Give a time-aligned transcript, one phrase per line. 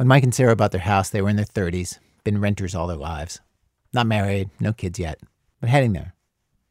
[0.00, 2.86] When Mike and Sarah bought their house, they were in their 30s, been renters all
[2.86, 3.38] their lives.
[3.92, 5.20] Not married, no kids yet,
[5.60, 6.14] but heading there.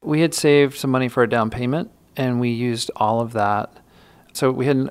[0.02, 3.72] We had saved some money for a down payment, and we used all of that.
[4.34, 4.90] So we had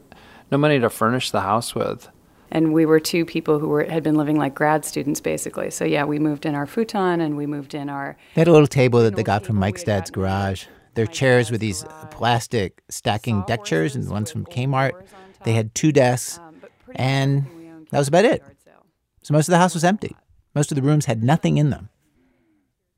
[0.52, 2.08] no money to furnish the house with.
[2.48, 5.70] And we were two people who were, had been living like grad students, basically.
[5.70, 8.16] So yeah, we moved in our futon and we moved in our.
[8.36, 10.66] They had a little table that they got from Mike's dad's garage.
[10.94, 14.92] Their chairs were these plastic stacking deck chairs, and the ones from Kmart.
[15.42, 16.38] They had two desks,
[16.94, 17.57] and um,
[17.90, 18.42] that was about it.
[19.22, 20.16] So most of the house was empty.
[20.54, 21.88] Most of the rooms had nothing in them.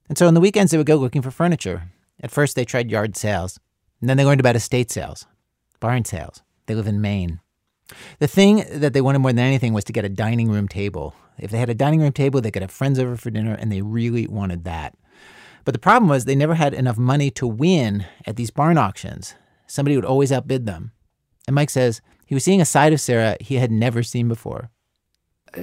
[0.09, 1.91] And so on the weekends, they would go looking for furniture.
[2.23, 3.59] At first, they tried yard sales,
[4.00, 5.27] and then they learned about estate sales,
[5.78, 6.42] barn sales.
[6.66, 7.41] They live in Maine.
[8.19, 11.14] The thing that they wanted more than anything was to get a dining room table.
[11.38, 13.72] If they had a dining room table, they could have friends over for dinner, and
[13.72, 14.97] they really wanted that.
[15.64, 19.34] But the problem was they never had enough money to win at these barn auctions.
[19.66, 20.92] Somebody would always outbid them.
[21.47, 24.70] And Mike says he was seeing a side of Sarah he had never seen before.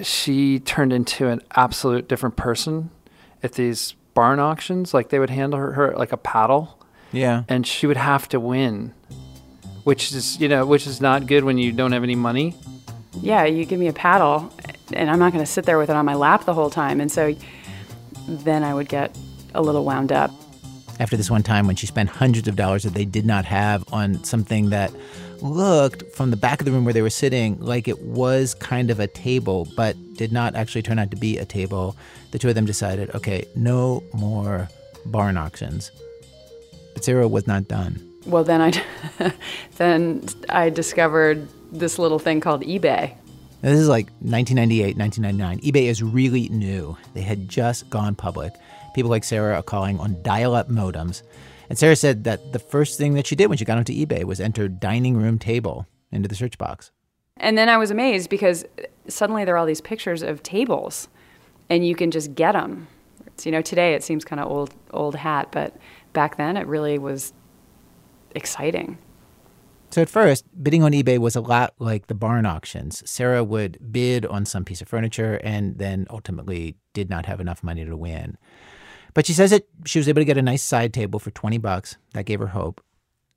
[0.04, 2.90] She turned into an absolute different person
[3.42, 4.94] at these barn auctions.
[4.94, 6.80] Like they would handle her, her like a paddle.
[7.12, 7.44] Yeah.
[7.48, 8.94] And she would have to win,
[9.84, 12.56] which is, you know, which is not good when you don't have any money.
[13.22, 14.54] Yeah, you give me a paddle,
[14.94, 17.02] and I'm not going to sit there with it on my lap the whole time.
[17.02, 17.36] And so
[18.28, 19.18] then I would get
[19.56, 20.32] a little wound up.
[21.00, 23.84] After this one time when she spent hundreds of dollars that they did not have
[23.94, 24.92] on something that
[25.42, 28.90] looked from the back of the room where they were sitting like it was kind
[28.90, 31.96] of a table, but did not actually turn out to be a table,
[32.32, 34.68] the two of them decided okay, no more
[35.06, 35.92] barn auctions.
[36.94, 38.04] But Sarah was not done.
[38.26, 39.34] Well, then I,
[39.78, 43.14] then I discovered this little thing called eBay.
[43.64, 45.60] Now, this is like 1998, 1999.
[45.62, 46.96] eBay is really new.
[47.14, 48.54] They had just gone public.
[48.94, 51.24] People like Sarah are calling on dial up modems.
[51.70, 54.24] And Sarah said that the first thing that she did when she got onto eBay
[54.24, 56.92] was enter dining room table into the search box.
[57.38, 58.66] And then I was amazed because
[59.08, 61.08] suddenly there are all these pictures of tables
[61.70, 62.88] and you can just get them.
[63.26, 65.76] It's, you know, today it seems kind of old old hat, but
[66.14, 67.34] back then it really was
[68.34, 68.98] exciting.
[69.90, 73.10] So at first, bidding on eBay was a lot like the barn auctions.
[73.10, 77.64] Sarah would bid on some piece of furniture and then ultimately did not have enough
[77.64, 78.38] money to win.
[79.18, 81.58] But she says that she was able to get a nice side table for 20
[81.58, 81.98] bucks.
[82.14, 82.84] That gave her hope.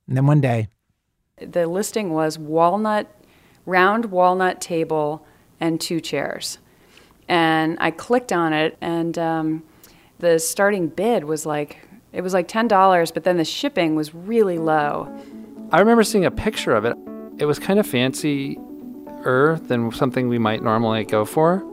[0.07, 0.69] And then one day,
[1.39, 3.11] the listing was walnut,
[3.65, 5.25] round walnut table
[5.59, 6.59] and two chairs.
[7.31, 9.63] And I clicked on it, and um,
[10.19, 11.79] the starting bid was like,
[12.13, 15.09] it was like $10, but then the shipping was really low.
[15.73, 16.95] I remember seeing a picture of it.
[17.39, 18.59] It was kind of fancier
[19.63, 21.65] than something we might normally go for.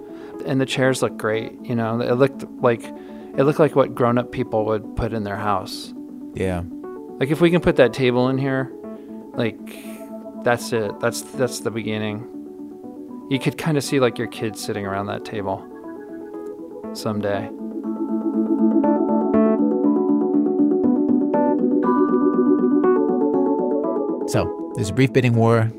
[0.45, 2.89] And the chairs looked great, you know, it looked like
[3.37, 5.93] it looked like what grown-up people would put in their house.
[6.33, 6.63] Yeah.
[7.19, 8.71] Like if we can put that table in here,
[9.33, 9.57] like
[10.43, 10.99] that's it.
[10.99, 12.33] That's that's the beginning.
[13.29, 15.65] You could kind of see like your kids sitting around that table
[16.93, 17.49] someday.
[24.29, 25.71] So there's a brief bidding war,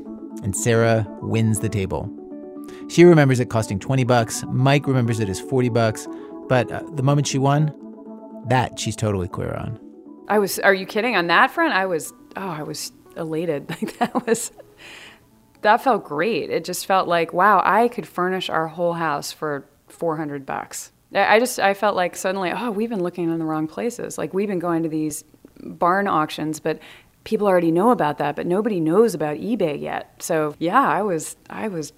[0.43, 2.09] and Sarah wins the table.
[2.87, 4.43] She remembers it costing 20 bucks.
[4.47, 6.07] Mike remembers it as 40 bucks.
[6.49, 7.73] But uh, the moment she won,
[8.47, 9.79] that she's totally clear on.
[10.27, 11.15] I was, are you kidding?
[11.15, 13.69] On that front, I was, oh, I was elated.
[13.81, 14.51] Like that was,
[15.61, 16.49] that felt great.
[16.49, 20.91] It just felt like, wow, I could furnish our whole house for 400 bucks.
[21.13, 24.17] I just, I felt like suddenly, oh, we've been looking in the wrong places.
[24.17, 25.23] Like we've been going to these
[25.59, 26.79] barn auctions, but
[27.23, 30.15] people already know about that, but nobody knows about eBay yet.
[30.19, 31.93] So yeah, I was, I was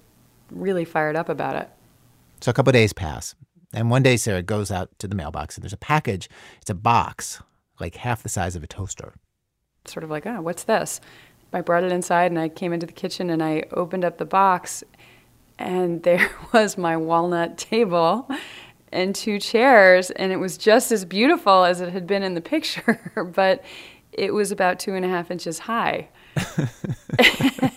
[0.50, 1.70] really fired up about it.
[2.40, 3.34] So a couple days pass.
[3.72, 6.28] And one day, Sarah goes out to the mailbox and there's a package.
[6.60, 7.42] It's a box,
[7.80, 9.14] like half the size of a toaster.
[9.86, 11.00] Sort of like, oh, what's this?
[11.52, 14.24] I brought it inside and I came into the kitchen and I opened up the
[14.24, 14.84] box
[15.58, 18.28] and there was my walnut table
[18.90, 22.40] and two chairs and it was just as beautiful as it had been in the
[22.40, 23.64] picture, but
[24.12, 26.08] it was about two and a half inches high.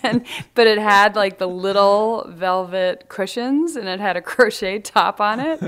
[0.04, 5.20] And, but it had like the little velvet cushions and it had a crochet top
[5.20, 5.62] on it.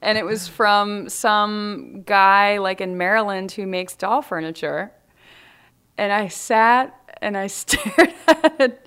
[0.00, 4.92] and it was from some guy like in Maryland who makes doll furniture.
[5.96, 8.86] And I sat and I stared at it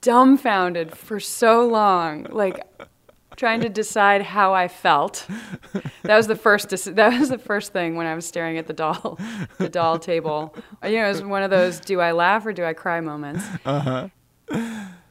[0.00, 2.24] dumbfounded for so long.
[2.30, 2.66] Like
[3.38, 5.26] trying to decide how I felt.
[6.02, 6.68] That was the first.
[6.98, 9.18] That was the first thing when I was staring at the doll,
[9.58, 10.54] the doll table.
[10.82, 13.44] You know, it was one of those "do I laugh or do I cry" moments.
[13.64, 14.08] Uh huh.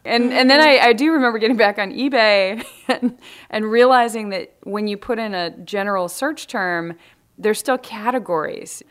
[0.05, 3.17] And and then I, I do remember getting back on eBay and,
[3.49, 6.95] and realizing that when you put in a general search term,
[7.37, 8.83] there's still categories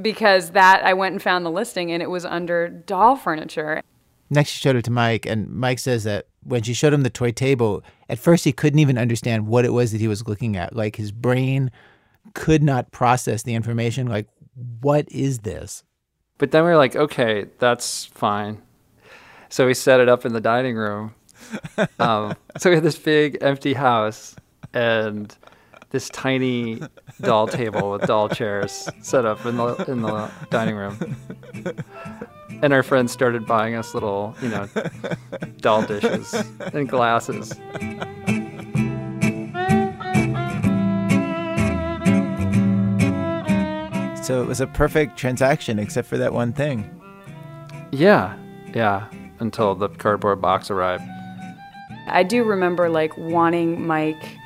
[0.00, 3.82] because that I went and found the listing and it was under doll furniture.
[4.28, 7.10] Next, she showed it to Mike, and Mike says that when she showed him the
[7.10, 10.56] toy table, at first he couldn't even understand what it was that he was looking
[10.56, 10.74] at.
[10.74, 11.70] Like his brain
[12.34, 14.08] could not process the information.
[14.08, 14.26] Like,
[14.80, 15.84] what is this?
[16.38, 18.60] But then we were like, okay, that's fine.
[19.48, 21.14] So we set it up in the dining room.
[21.98, 24.36] Um, so we had this big empty house
[24.74, 25.34] and
[25.88, 26.80] this tiny
[27.22, 31.16] doll table with doll chairs set up in the in the dining room.
[32.62, 34.68] And our friends started buying us little, you know,
[35.60, 36.34] doll dishes
[36.74, 37.54] and glasses.
[44.22, 46.88] So it was a perfect transaction, except for that one thing.
[47.90, 48.36] Yeah,
[48.74, 49.08] yeah,
[49.40, 51.02] until the cardboard box arrived.
[52.06, 54.36] I do remember like wanting Mike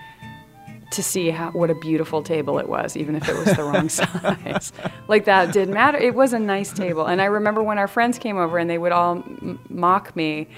[0.95, 3.89] to see how, what a beautiful table it was, even if it was the wrong
[3.91, 4.73] size.
[5.09, 5.99] Like that didn't matter.
[5.99, 7.07] It was a nice table.
[7.07, 10.49] And I remember when our friends came over and they would all m- mock me.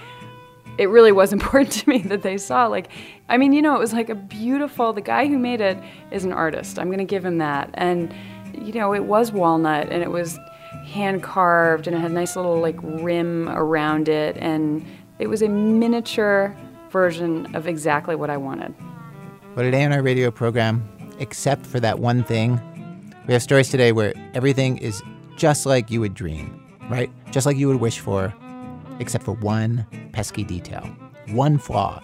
[0.79, 2.89] It really was important to me that they saw like
[3.29, 5.79] I mean, you know, it was like a beautiful the guy who made it
[6.11, 6.79] is an artist.
[6.79, 7.71] I'm going to give him that.
[7.75, 8.15] And
[8.55, 10.39] you know, it was walnut and it was
[10.87, 14.87] hand carved and it had a nice little like rim around it and
[15.19, 16.57] it was a miniature
[16.91, 18.75] version of exactly what I wanted.
[19.57, 20.87] But today on our radio program,
[21.19, 22.61] except for that one thing,
[23.27, 25.03] we have stories today where everything is
[25.39, 27.11] just like you would dream, right?
[27.31, 28.35] Just like you would wish for,
[29.01, 30.83] except for one pesky detail,
[31.29, 32.03] one flaw.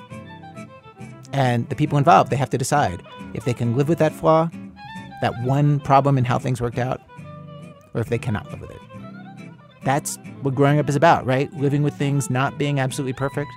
[1.35, 3.03] And the people involved, they have to decide
[3.35, 4.49] if they can live with that flaw
[5.21, 7.03] that one problem in how things worked out,
[7.93, 8.81] or if they cannot live with it.
[9.85, 11.53] That's what growing up is about, right?
[11.53, 13.51] Living with things not being absolutely perfect.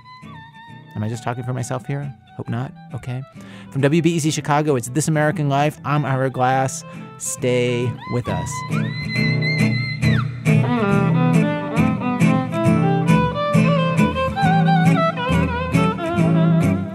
[0.96, 2.10] Am I just talking for myself here?
[2.38, 2.72] Hope not.
[2.94, 3.22] Okay.
[3.70, 5.78] From WBEZ Chicago, it's This American Life.
[5.84, 6.84] I'm Ira Glass.
[7.18, 8.50] Stay with us.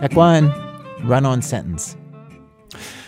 [0.01, 0.51] Act one,
[1.04, 1.95] run on sentence.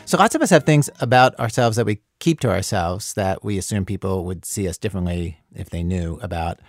[0.05, 3.57] So lots of us have things about ourselves that we keep to ourselves that we
[3.57, 6.59] assume people would see us differently if they knew about.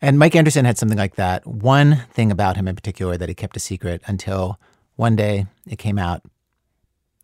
[0.00, 1.46] And Mike Anderson had something like that.
[1.46, 4.60] One thing about him in particular that he kept a secret until
[4.96, 6.22] one day it came out.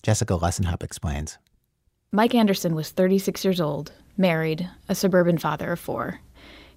[0.02, 1.38] Jessica Lussenhop explains.
[2.10, 6.20] Mike Anderson was 36 years old, married, a suburban father of four.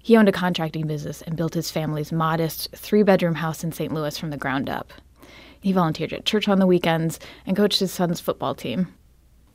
[0.00, 3.92] He owned a contracting business and built his family's modest three bedroom house in St.
[3.92, 4.92] Louis from the ground up.
[5.60, 8.94] He volunteered at church on the weekends and coached his son's football team.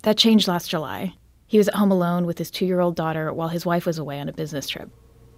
[0.03, 1.13] That changed last July.
[1.47, 3.97] He was at home alone with his two year old daughter while his wife was
[3.97, 4.89] away on a business trip.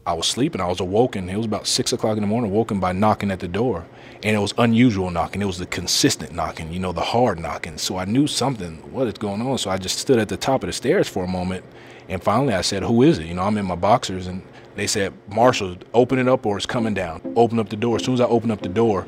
[0.08, 0.62] I was sleeping.
[0.62, 1.30] I was awoken.
[1.30, 3.86] It was about six o'clock in the morning, woken by knocking at the door.
[4.22, 5.42] And it was unusual knocking.
[5.42, 7.80] It was the consistent knocking, you know, the hard knocking.
[7.80, 9.58] So I knew something, what is going on?
[9.58, 11.66] So I just stood at the top of the stairs for a moment.
[12.08, 13.26] And finally I said, Who is it?
[13.26, 14.28] You know, I'm in my boxers.
[14.28, 14.44] And
[14.76, 17.22] they said, Marshall, open it up or it's coming down.
[17.36, 17.96] Open up the door.
[17.96, 19.08] As soon as I opened up the door,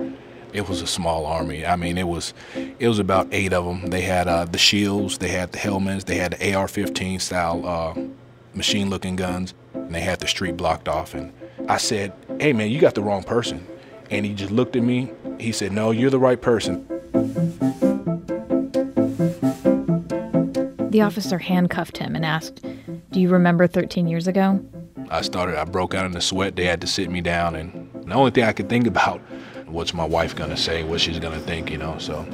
[0.51, 1.63] it was a small army.
[1.63, 3.91] I mean, it was it was about eight of them.
[3.91, 7.93] They had uh, the shields, they had the helmets, they had the AR-15 style uh,
[8.57, 11.13] machine-looking guns, and they had the street blocked off.
[11.13, 11.31] And
[11.69, 13.65] I said, "Hey, man, you got the wrong person."
[14.09, 15.11] And he just looked at me.
[15.39, 16.85] He said, "No, you're the right person."
[20.89, 22.65] The officer handcuffed him and asked,
[23.11, 24.59] "Do you remember 13 years ago?"
[25.09, 25.55] I started.
[25.55, 26.55] I broke out in the sweat.
[26.55, 29.21] They had to sit me down, and the only thing I could think about
[29.67, 31.95] what's my wife gonna say, what she's gonna think, you know.
[31.99, 32.25] So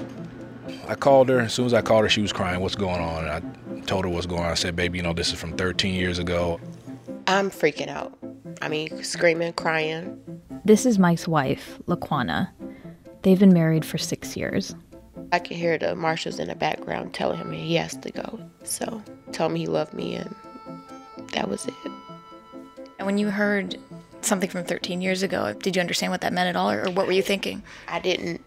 [0.88, 1.39] I called her.
[1.39, 2.62] As soon as I called her, she was crying.
[2.62, 3.25] What's going on?
[3.25, 3.42] And I
[3.84, 4.52] told her what's going on.
[4.52, 6.60] I said, baby, you know, this is from 13 years ago.
[7.28, 8.18] I'm freaking out.
[8.62, 10.20] I mean, screaming, crying.
[10.66, 12.50] This is Mike's wife, Laquana.
[13.22, 14.75] They've been married for six years.
[15.32, 18.40] I could hear the marshals in the background telling him he has to go.
[18.63, 20.36] So, told me he loved me, and
[21.32, 21.74] that was it.
[23.00, 23.78] And when you heard
[24.22, 26.92] something from 13 years ago, did you understand what that meant at all, or, or
[26.92, 27.63] what were you thinking?
[27.88, 28.42] I didn't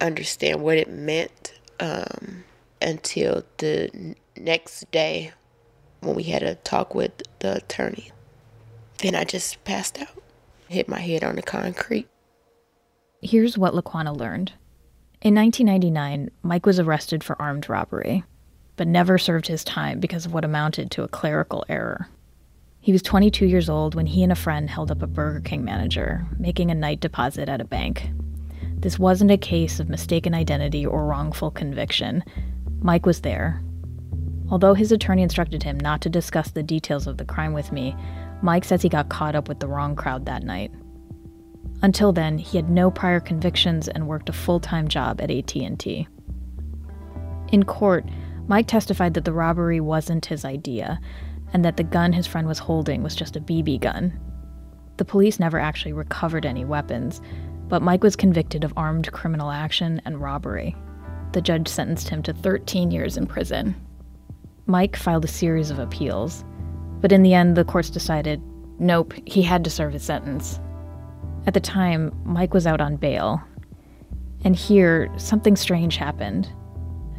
[0.00, 2.44] understand what it meant um,
[2.80, 5.32] until the n- next day
[6.00, 8.10] when we had a talk with the attorney.
[8.98, 10.22] Then I just passed out,
[10.68, 12.08] hit my head on the concrete.
[13.22, 14.52] Here's what Laquana learned.
[15.22, 18.24] In 1999, Mike was arrested for armed robbery,
[18.76, 22.08] but never served his time because of what amounted to a clerical error.
[22.80, 25.64] He was 22 years old when he and a friend held up a Burger King
[25.64, 28.08] manager, making a night deposit at a bank.
[28.78, 32.24] This wasn't a case of mistaken identity or wrongful conviction.
[32.80, 33.62] Mike was there.
[34.50, 37.94] Although his attorney instructed him not to discuss the details of the crime with me,
[38.42, 40.72] Mike says he got caught up with the wrong crowd that night.
[41.82, 46.08] Until then, he had no prior convictions and worked a full-time job at AT&T.
[47.52, 48.04] In court,
[48.48, 51.00] Mike testified that the robbery wasn't his idea
[51.52, 54.18] and that the gun his friend was holding was just a BB gun.
[54.98, 57.20] The police never actually recovered any weapons,
[57.70, 60.74] But Mike was convicted of armed criminal action and robbery.
[61.32, 63.76] The judge sentenced him to 13 years in prison.
[64.70, 66.44] Mike filed a series of appeals,
[67.00, 68.40] but in the end, the courts decided
[68.78, 70.60] nope, he had to serve his sentence.
[71.46, 73.42] At the time, Mike was out on bail.
[74.44, 76.48] And here, something strange happened.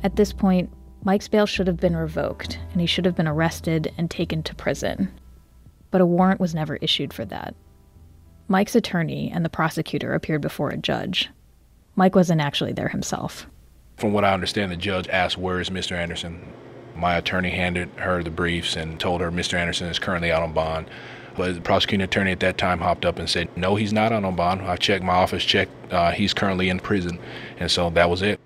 [0.01, 0.72] At this point,
[1.03, 4.55] Mike's bail should have been revoked, and he should have been arrested and taken to
[4.55, 5.12] prison.
[5.91, 7.53] But a warrant was never issued for that.
[8.48, 11.29] Mike's attorney and the prosecutor appeared before a judge.
[11.96, 13.46] Mike wasn't actually there himself.
[13.98, 15.91] From what I understand, the judge asked, Where is Mr.
[15.91, 16.41] Anderson?
[16.95, 19.55] My attorney handed her the briefs and told her Mr.
[19.55, 20.88] Anderson is currently out on bond.
[21.36, 24.24] But the prosecuting attorney at that time hopped up and said, No, he's not out
[24.24, 24.62] on bond.
[24.62, 27.19] I checked, my office checked, uh, he's currently in prison.
[27.57, 28.39] And so that was it.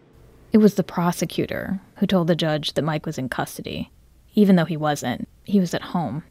[0.52, 3.92] It was the prosecutor who told the judge that Mike was in custody,
[4.36, 5.28] even though he wasn't.
[5.44, 6.24] He was at home.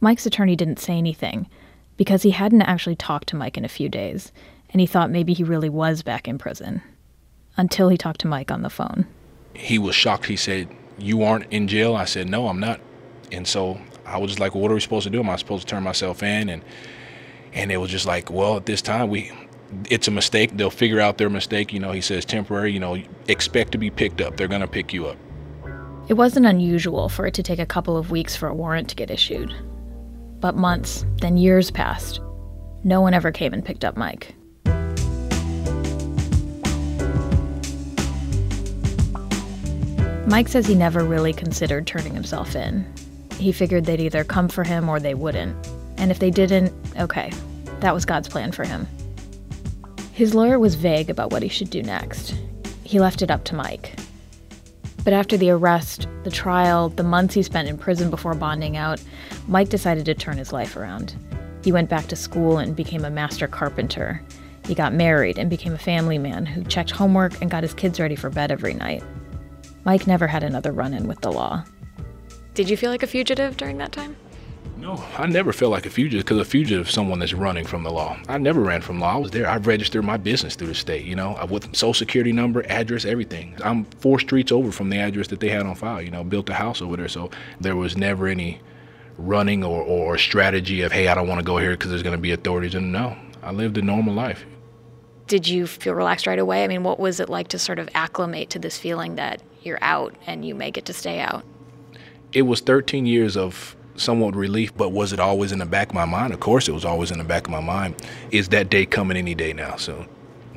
[0.00, 1.48] Mike's attorney didn't say anything
[1.96, 4.32] because he hadn't actually talked to Mike in a few days,
[4.70, 6.82] and he thought maybe he really was back in prison.
[7.56, 9.06] Until he talked to Mike on the phone.
[9.52, 10.26] He was shocked.
[10.26, 10.68] He said,
[10.98, 11.94] You aren't in jail?
[11.94, 12.80] I said, No, I'm not.
[13.30, 15.20] And so I was just like, well, What are we supposed to do?
[15.20, 16.48] Am I supposed to turn myself in?
[16.48, 16.64] And
[17.52, 19.32] and it was just like, Well, at this time, we
[19.90, 20.56] it's a mistake.
[20.56, 21.72] They'll figure out their mistake.
[21.72, 22.96] You know, he says temporary, you know,
[23.28, 24.36] expect to be picked up.
[24.36, 25.16] They're going to pick you up.
[26.08, 28.96] It wasn't unusual for it to take a couple of weeks for a warrant to
[28.96, 29.54] get issued.
[30.40, 32.20] But months, then years passed.
[32.82, 34.34] No one ever came and picked up Mike.
[40.28, 42.86] Mike says he never really considered turning himself in.
[43.38, 45.56] He figured they'd either come for him or they wouldn't.
[45.96, 47.32] And if they didn't, okay,
[47.80, 48.86] that was God's plan for him.
[50.12, 52.34] His lawyer was vague about what he should do next.
[52.84, 53.98] He left it up to Mike.
[55.02, 59.02] But after the arrest, the trial, the months he spent in prison before bonding out,
[59.46, 61.16] Mike decided to turn his life around.
[61.64, 64.22] He went back to school and became a master carpenter.
[64.66, 67.98] He got married and became a family man who checked homework and got his kids
[67.98, 69.02] ready for bed every night.
[69.84, 71.64] Mike never had another run in with the law.
[72.54, 74.16] Did you feel like a fugitive during that time?
[74.78, 77.82] No, I never felt like a fugitive because a fugitive is someone that's running from
[77.82, 78.16] the law.
[78.28, 79.14] I never ran from law.
[79.14, 79.48] I was there.
[79.48, 83.56] I registered my business through the state, you know, with social security number, address, everything.
[83.64, 86.48] I'm four streets over from the address that they had on file, you know, built
[86.48, 87.08] a house over there.
[87.08, 87.30] So
[87.60, 88.60] there was never any
[89.16, 92.16] running or, or strategy of, hey, I don't want to go here because there's going
[92.16, 92.76] to be authorities.
[92.76, 94.46] And no, I lived a normal life.
[95.28, 96.64] Did you feel relaxed right away?
[96.64, 99.78] I mean, what was it like to sort of acclimate to this feeling that you're
[99.82, 101.44] out and you may get to stay out?
[102.32, 105.94] It was 13 years of somewhat relief, but was it always in the back of
[105.94, 106.32] my mind?
[106.32, 107.94] Of course, it was always in the back of my mind.
[108.30, 109.76] Is that day coming any day now?
[109.76, 110.06] So,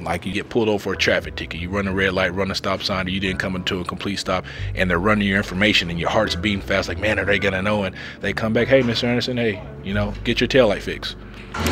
[0.04, 2.52] like you get pulled over for a traffic ticket, you run a red light, run
[2.52, 5.38] a stop sign, or you didn't come into a complete stop, and they're running your
[5.38, 6.88] information, and your heart's beating fast.
[6.88, 7.84] Like, man, are they gonna know?
[7.84, 9.06] And they come back, hey, Mr.
[9.06, 11.16] Anderson, hey, you know, get your tail light fixed,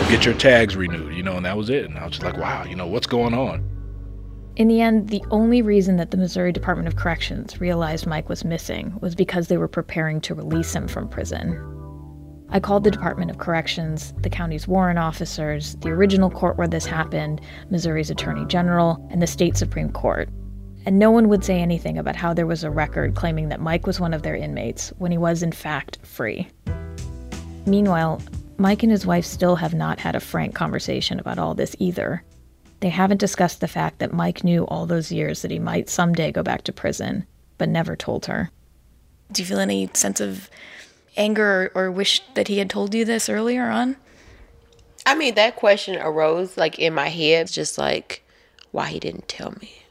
[0.10, 1.86] get your tags renewed, you know, and that was it.
[1.86, 3.64] And I was just like, wow, you know, what's going on?
[4.56, 8.44] In the end, the only reason that the Missouri Department of Corrections realized Mike was
[8.44, 11.79] missing was because they were preparing to release him from prison.
[12.52, 16.86] I called the Department of Corrections, the county's warrant officers, the original court where this
[16.86, 20.30] happened, Missouri's Attorney General, and the state Supreme Court.
[20.86, 23.86] And no one would say anything about how there was a record claiming that Mike
[23.86, 26.48] was one of their inmates when he was, in fact, free.
[27.68, 28.20] Meanwhile,
[28.58, 32.24] Mike and his wife still have not had a frank conversation about all this either.
[32.80, 36.32] They haven't discussed the fact that Mike knew all those years that he might someday
[36.32, 37.28] go back to prison,
[37.60, 38.50] but never told her.
[39.32, 40.50] Do you feel any sense of
[41.18, 43.98] anger or, or wish that he had told you this earlier on?
[45.06, 48.24] I mean, that question arose like in my head, just like
[48.72, 49.84] why he didn't tell me.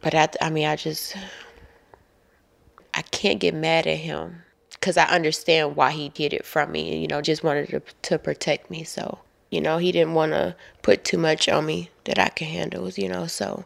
[0.00, 1.16] But I, I mean, I just,
[2.94, 6.98] I can't get mad at him because I understand why he did it from me.
[6.98, 8.84] You know, just wanted to, to protect me.
[8.84, 9.18] So
[9.50, 12.90] you know, he didn't want to put too much on me that I could handle,
[12.90, 13.64] you know, so.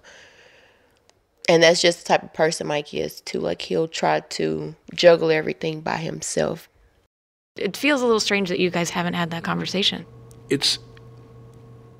[1.49, 3.41] And that's just the type of person Mike is, too.
[3.41, 6.69] Like, he'll try to juggle everything by himself.
[7.57, 10.07] It feels a little strange that you guys haven't had that conversation.
[10.49, 10.79] It's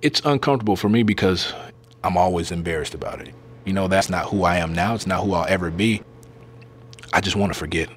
[0.01, 1.53] it's uncomfortable for me because
[2.05, 3.35] I'm always embarrassed about it.
[3.65, 4.95] You know, that's not who I am now.
[4.95, 6.03] It's not who I'll ever be.
[7.13, 7.89] I just want to forget.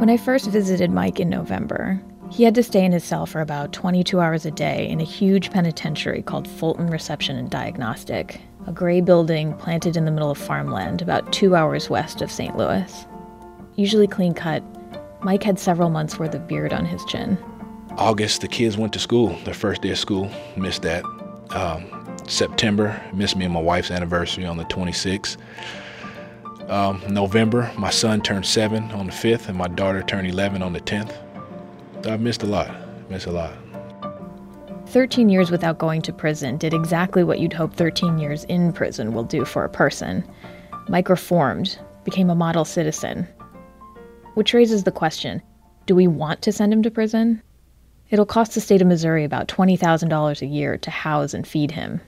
[0.00, 3.40] When I first visited Mike in November, he had to stay in his cell for
[3.40, 8.72] about 22 hours a day in a huge penitentiary called Fulton Reception and Diagnostic, a
[8.72, 12.56] gray building planted in the middle of farmland about two hours west of St.
[12.56, 13.06] Louis.
[13.76, 14.62] Usually clean cut,
[15.22, 17.38] Mike had several months worth of beard on his chin.
[17.96, 21.04] August, the kids went to school, their first day of school, missed that.
[21.50, 21.84] Um,
[22.26, 25.36] September, missed me and my wife's anniversary on the 26th.
[26.70, 30.72] Um, November, my son turned seven on the 5th, and my daughter turned 11 on
[30.72, 31.12] the 10th.
[32.06, 32.70] I've missed a lot.
[33.10, 33.52] Missed a lot.
[34.86, 39.12] 13 years without going to prison did exactly what you'd hope 13 years in prison
[39.12, 40.24] will do for a person.
[40.88, 43.26] Mike reformed, became a model citizen.
[44.34, 45.42] Which raises the question
[45.86, 47.42] do we want to send him to prison?
[48.08, 52.00] It'll cost the state of Missouri about $20,000 a year to house and feed him.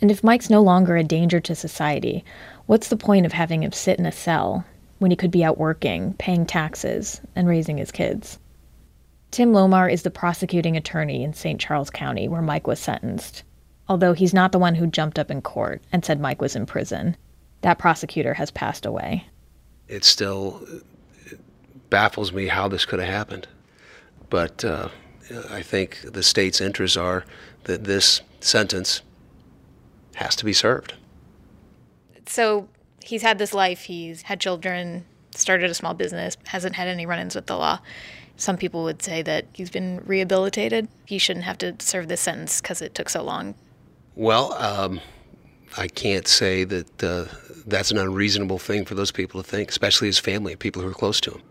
[0.00, 2.24] And if Mike's no longer a danger to society,
[2.66, 4.64] what's the point of having him sit in a cell
[4.98, 8.38] when he could be out working, paying taxes, and raising his kids?
[9.30, 11.60] Tim Lohmar is the prosecuting attorney in St.
[11.60, 13.44] Charles County where Mike was sentenced.
[13.88, 16.66] Although he's not the one who jumped up in court and said Mike was in
[16.66, 17.16] prison.
[17.60, 19.26] That prosecutor has passed away.
[19.88, 20.66] It's still
[21.92, 23.46] baffles me how this could have happened.
[24.30, 24.88] But uh,
[25.50, 27.26] I think the state's interests are
[27.64, 29.02] that this sentence
[30.14, 30.94] has to be served.
[32.26, 32.66] So
[33.04, 37.18] he's had this life, he's had children, started a small business, hasn't had any run
[37.18, 37.78] ins with the law.
[38.36, 40.88] Some people would say that he's been rehabilitated.
[41.04, 43.54] He shouldn't have to serve this sentence because it took so long.
[44.16, 45.00] Well, um,
[45.76, 47.26] I can't say that uh,
[47.66, 50.94] that's an unreasonable thing for those people to think, especially his family, people who are
[50.94, 51.42] close to him.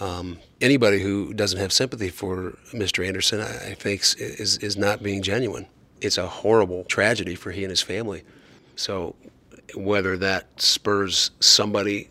[0.00, 3.06] Um, anybody who doesn't have sympathy for Mr.
[3.06, 5.66] Anderson, I, I think, is, is not being genuine.
[6.00, 8.22] It's a horrible tragedy for he and his family.
[8.74, 9.14] So,
[9.74, 12.08] whether that spurs somebody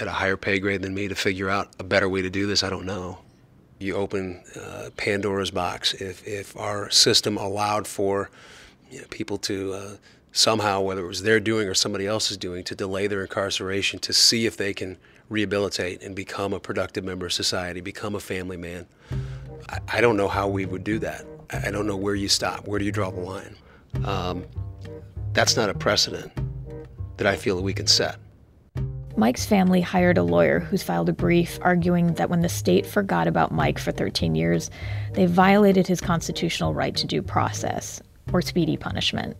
[0.00, 2.46] at a higher pay grade than me to figure out a better way to do
[2.46, 3.18] this, I don't know
[3.78, 5.94] you open uh, Pandora's box.
[5.94, 8.30] If, if our system allowed for
[8.90, 9.96] you know, people to uh,
[10.32, 14.12] somehow, whether it was their doing or somebody else's doing, to delay their incarceration to
[14.12, 18.56] see if they can rehabilitate and become a productive member of society, become a family
[18.56, 18.86] man,
[19.68, 21.24] I, I don't know how we would do that.
[21.50, 22.68] I don't know where you stop.
[22.68, 23.56] Where do you draw the line?
[24.04, 24.44] Um,
[25.32, 26.32] that's not a precedent
[27.16, 28.18] that I feel that we can set.
[29.16, 33.26] Mike's family hired a lawyer who's filed a brief arguing that when the state forgot
[33.26, 34.70] about Mike for 13 years,
[35.14, 38.00] they violated his constitutional right to due process,
[38.32, 39.36] or speedy punishment.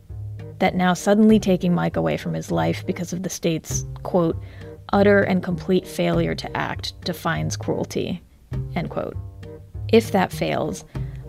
[0.59, 4.36] That now suddenly taking Mike away from his life because of the state's, quote,
[4.93, 8.23] utter and complete failure to act defines cruelty,
[8.75, 9.17] end quote.
[9.93, 10.85] If that fails,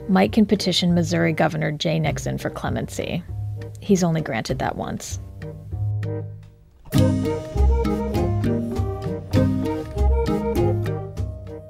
[0.08, 3.24] Mike can petition Missouri Governor Jay Nixon for clemency.
[3.80, 5.20] He's only granted that once.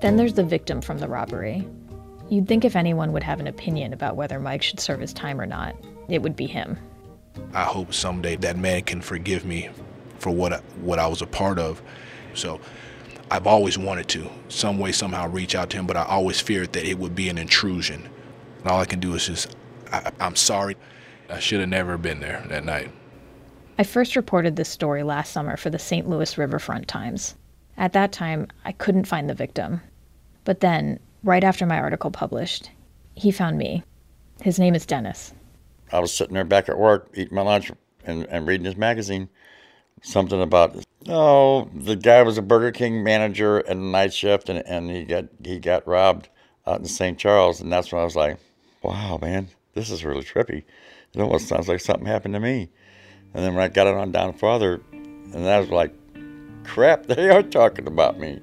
[0.01, 1.67] Then there's the victim from the robbery.
[2.29, 5.41] You'd think if anyone would have an opinion about whether Mike should serve his time
[5.41, 5.75] or not,
[6.07, 6.77] it would be him.
[7.53, 9.69] I hope someday that man can forgive me
[10.19, 11.81] for what I, what I was a part of.
[12.33, 12.59] So
[13.31, 16.73] I've always wanted to, some way, somehow reach out to him, but I always feared
[16.73, 18.07] that it would be an intrusion.
[18.59, 19.55] And all I can do is just,
[19.91, 20.75] I, I'm sorry.
[21.29, 22.91] I should have never been there that night.
[23.77, 26.09] I first reported this story last summer for the St.
[26.09, 27.35] Louis Riverfront Times.
[27.77, 29.79] At that time, I couldn't find the victim.
[30.43, 32.71] But then, right after my article published,
[33.15, 33.83] he found me.
[34.41, 35.33] His name is Dennis.
[35.91, 37.71] I was sitting there back at work eating my lunch
[38.05, 39.29] and, and reading his magazine.
[40.01, 40.75] Something about
[41.07, 45.25] oh, the guy was a Burger King manager at night shift, and, and he got
[45.43, 46.29] he got robbed
[46.67, 47.17] out in St.
[47.17, 48.37] Charles, and that's when I was like,
[48.81, 50.63] wow, man, this is really trippy.
[51.13, 52.69] It almost sounds like something happened to me.
[53.33, 55.93] And then when I got it on down farther, and I was like,
[56.63, 58.41] crap, they are talking about me.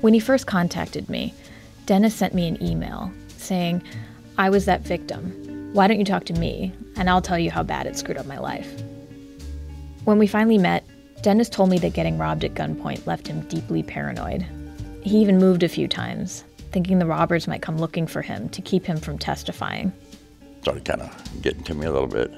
[0.00, 1.34] When he first contacted me,
[1.86, 3.82] Dennis sent me an email saying,
[4.38, 5.70] I was that victim.
[5.72, 8.26] Why don't you talk to me, and I'll tell you how bad it screwed up
[8.26, 8.82] my life.
[10.06, 10.86] When we finally met,
[11.22, 14.46] Dennis told me that getting robbed at gunpoint left him deeply paranoid.
[15.02, 18.62] He even moved a few times, thinking the robbers might come looking for him to
[18.62, 19.92] keep him from testifying.
[20.62, 22.30] Started kind of getting to me a little bit,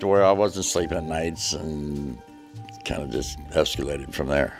[0.00, 2.18] to where I wasn't sleeping at nights and
[2.84, 4.58] kind of just escalated from there.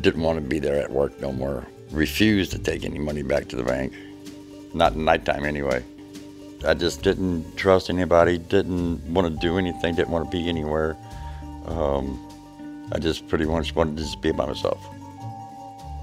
[0.00, 1.66] Didn't want to be there at work no more.
[1.90, 3.92] Refused to take any money back to the bank.
[4.72, 5.84] Not at nighttime anyway.
[6.66, 10.96] I just didn't trust anybody, didn't want to do anything, didn't want to be anywhere.
[11.68, 12.18] Um,
[12.92, 14.84] I just pretty much wanted to just be by myself.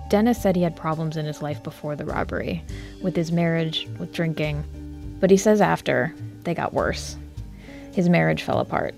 [0.09, 2.63] Dennis said he had problems in his life before the robbery,
[3.01, 4.63] with his marriage, with drinking.
[5.19, 7.17] But he says after, they got worse.
[7.93, 8.93] His marriage fell apart.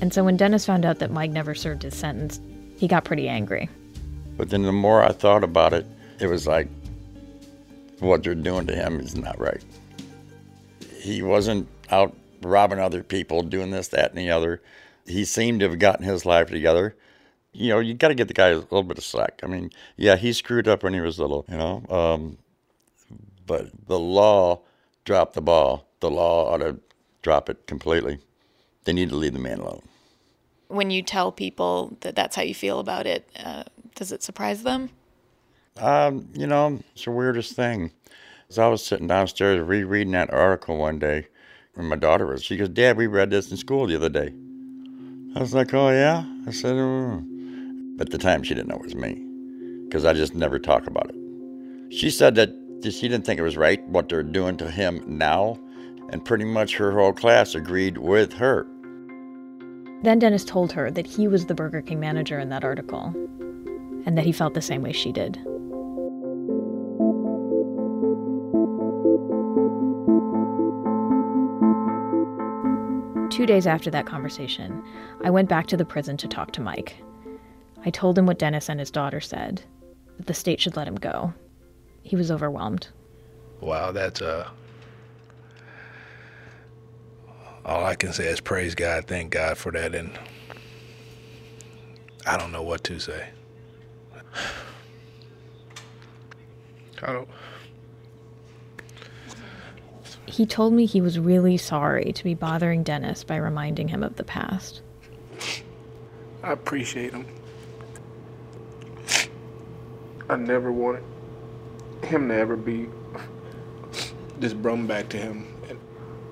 [0.00, 2.40] And so when Dennis found out that Mike never served his sentence,
[2.76, 3.68] he got pretty angry.
[4.36, 5.86] But then the more I thought about it,
[6.20, 6.68] it was like,
[7.98, 9.62] what they're doing to him is not right.
[11.00, 14.60] He wasn't out robbing other people, doing this, that, and the other.
[15.06, 16.96] He seemed to have gotten his life together.
[17.52, 19.40] You know, you got to get the guy a little bit of slack.
[19.42, 22.38] I mean, yeah, he screwed up when he was little, you know, um,
[23.46, 24.62] but the law
[25.04, 25.86] dropped the ball.
[26.00, 26.80] The law ought to
[27.20, 28.18] drop it completely.
[28.84, 29.82] They need to leave the man alone
[30.72, 34.62] when you tell people that that's how you feel about it, uh, does it surprise
[34.62, 34.90] them?
[35.76, 37.92] Um, you know, it's the weirdest thing.
[38.48, 41.28] So I was sitting downstairs rereading that article one day,
[41.76, 42.42] and my daughter was.
[42.42, 44.34] She goes, "Dad, we read this in school the other day."
[45.34, 47.22] I was like, "Oh yeah." I said, oh.
[48.00, 49.24] "At the time, she didn't know it was me,
[49.84, 51.16] because I just never talk about it."
[51.92, 55.58] She said that she didn't think it was right what they're doing to him now,
[56.10, 58.66] and pretty much her whole class agreed with her.
[60.02, 63.14] Then Dennis told her that he was the Burger King manager in that article,
[64.04, 65.38] and that he felt the same way she did.
[73.32, 74.84] Two days after that conversation,
[75.24, 77.02] I went back to the prison to talk to Mike.
[77.82, 79.62] I told him what Dennis and his daughter said
[80.18, 81.32] that the state should let him go.
[82.02, 82.88] He was overwhelmed.
[83.62, 84.50] Wow, that's uh
[87.64, 90.10] all I can say is praise God, thank God for that and
[92.26, 93.30] I don't know what to say.
[97.02, 97.28] I don't
[100.26, 104.16] He told me he was really sorry to be bothering Dennis by reminding him of
[104.16, 104.80] the past.
[106.42, 107.26] I appreciate him.
[110.28, 111.04] I never wanted
[112.04, 112.88] him to ever be
[114.38, 115.46] this brought back to him.
[115.68, 115.78] And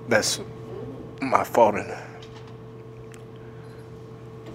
[0.09, 0.41] that's
[1.21, 1.77] my fault.
[1.77, 1.95] And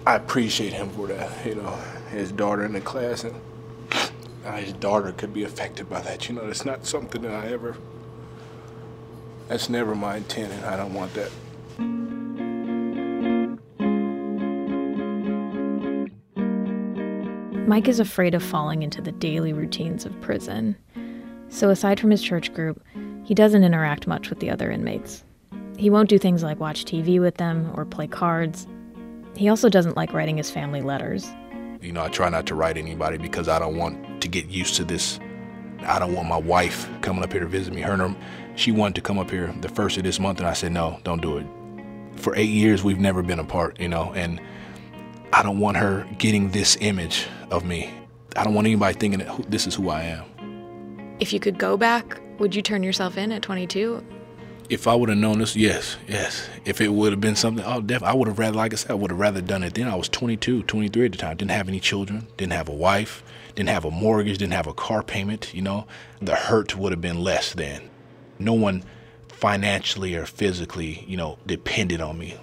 [0.05, 1.45] I appreciate him for that.
[1.45, 1.77] You know,
[2.09, 3.35] his daughter in the class and
[4.55, 6.27] his daughter could be affected by that.
[6.27, 7.75] You know, it's not something that I ever
[9.47, 11.31] that's never my intent, and I don't want that.
[17.67, 20.75] Mike is afraid of falling into the daily routines of prison.
[21.49, 22.81] So, aside from his church group,
[23.23, 25.23] he doesn't interact much with the other inmates.
[25.77, 28.67] He won't do things like watch TV with them or play cards.
[29.35, 31.27] He also doesn't like writing his family letters.
[31.81, 34.75] You know, I try not to write anybody because I don't want to get used
[34.75, 35.19] to this.
[35.81, 37.81] I don't want my wife coming up here to visit me.
[37.81, 38.15] Her and her,
[38.55, 40.99] she wanted to come up here the first of this month, and I said, no,
[41.03, 41.45] don't do it.
[42.15, 44.41] For eight years, we've never been apart, you know, and
[45.33, 47.93] I don't want her getting this image of me.
[48.35, 51.15] I don't want anybody thinking that this is who I am.
[51.19, 54.03] If you could go back, would you turn yourself in at 22?
[54.67, 56.49] If I would have known this, yes, yes.
[56.65, 58.91] If it would have been something, oh, definitely, I would have rather, like I said,
[58.91, 59.87] I would have rather done it then.
[59.87, 61.37] I was 22, 23 at the time.
[61.37, 64.73] Didn't have any children, didn't have a wife, didn't have a mortgage, didn't have a
[64.73, 65.85] car payment, you know.
[66.19, 67.89] The hurt would have been less then
[68.39, 68.83] no one
[69.29, 72.35] financially or physically, you know, depended on me.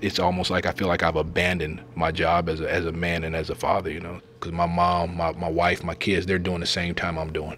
[0.00, 3.24] It's almost like I feel like I've abandoned my job as a, as a man
[3.24, 6.38] and as a father, you know, because my mom, my, my wife, my kids, they're
[6.38, 7.56] doing the same time I'm doing.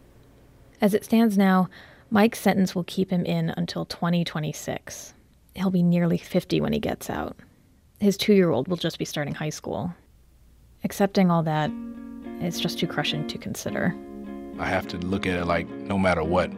[0.80, 1.68] As it stands now,
[2.10, 5.14] Mike's sentence will keep him in until 2026.
[5.56, 7.36] He'll be nearly 50 when he gets out.
[8.00, 9.92] His two year old will just be starting high school.
[10.84, 11.72] Accepting all that
[12.40, 13.94] is just too crushing to consider.
[14.60, 16.52] I have to look at it like no matter what,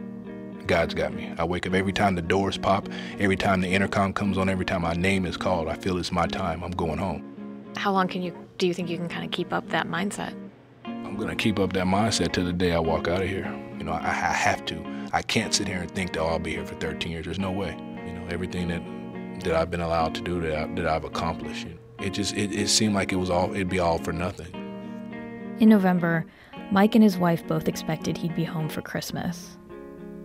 [0.71, 1.29] God's got me.
[1.37, 2.87] I wake up every time the doors pop,
[3.19, 5.67] every time the intercom comes on, every time my name is called.
[5.67, 6.63] I feel it's my time.
[6.63, 7.65] I'm going home.
[7.75, 10.33] How long can you do you think you can kind of keep up that mindset?
[10.85, 13.53] I'm going to keep up that mindset till the day I walk out of here.
[13.77, 14.81] You know, I, I have to.
[15.11, 17.25] I can't sit here and think that oh, I'll be here for 13 years.
[17.25, 17.75] There's no way.
[18.05, 21.67] You know, everything that that I've been allowed to do that, I, that I've accomplished.
[21.67, 24.13] You know, it just it, it seemed like it was all it'd be all for
[24.13, 24.53] nothing.
[25.59, 26.25] In November,
[26.71, 29.57] Mike and his wife both expected he'd be home for Christmas.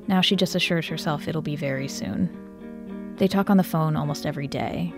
[0.08, 3.14] Now she just assures herself it'll be very soon.
[3.16, 4.92] They talk on the phone almost every day,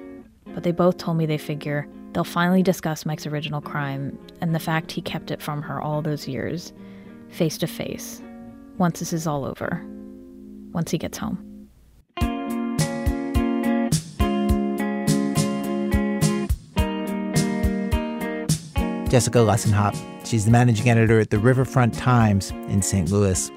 [0.46, 4.58] but they both told me they figure they'll finally discuss Mike's original crime and the
[4.58, 6.72] fact he kept it from her all those years,
[7.28, 8.22] face to face,
[8.76, 9.84] once this is all over,
[10.72, 11.44] once he gets home.
[19.08, 19.96] Jessica Lussenhop.
[20.26, 23.10] She's the managing editor at the Riverfront Times in St.
[23.10, 23.50] Louis.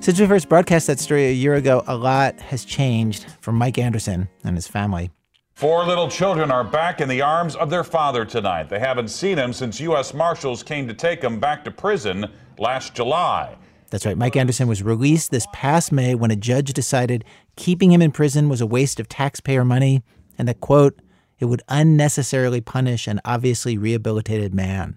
[0.00, 3.78] Since we first broadcast that story a year ago, a lot has changed for Mike
[3.78, 5.10] Anderson and his family.
[5.54, 8.68] Four little children are back in the arms of their father tonight.
[8.68, 10.14] They haven't seen him since U.S.
[10.14, 12.26] Marshals came to take him back to prison
[12.58, 13.56] last July.
[13.90, 14.16] That's right.
[14.16, 17.24] Mike Anderson was released this past May when a judge decided
[17.56, 20.02] keeping him in prison was a waste of taxpayer money
[20.38, 20.98] and that, quote,
[21.38, 24.96] it would unnecessarily punish an obviously rehabilitated man.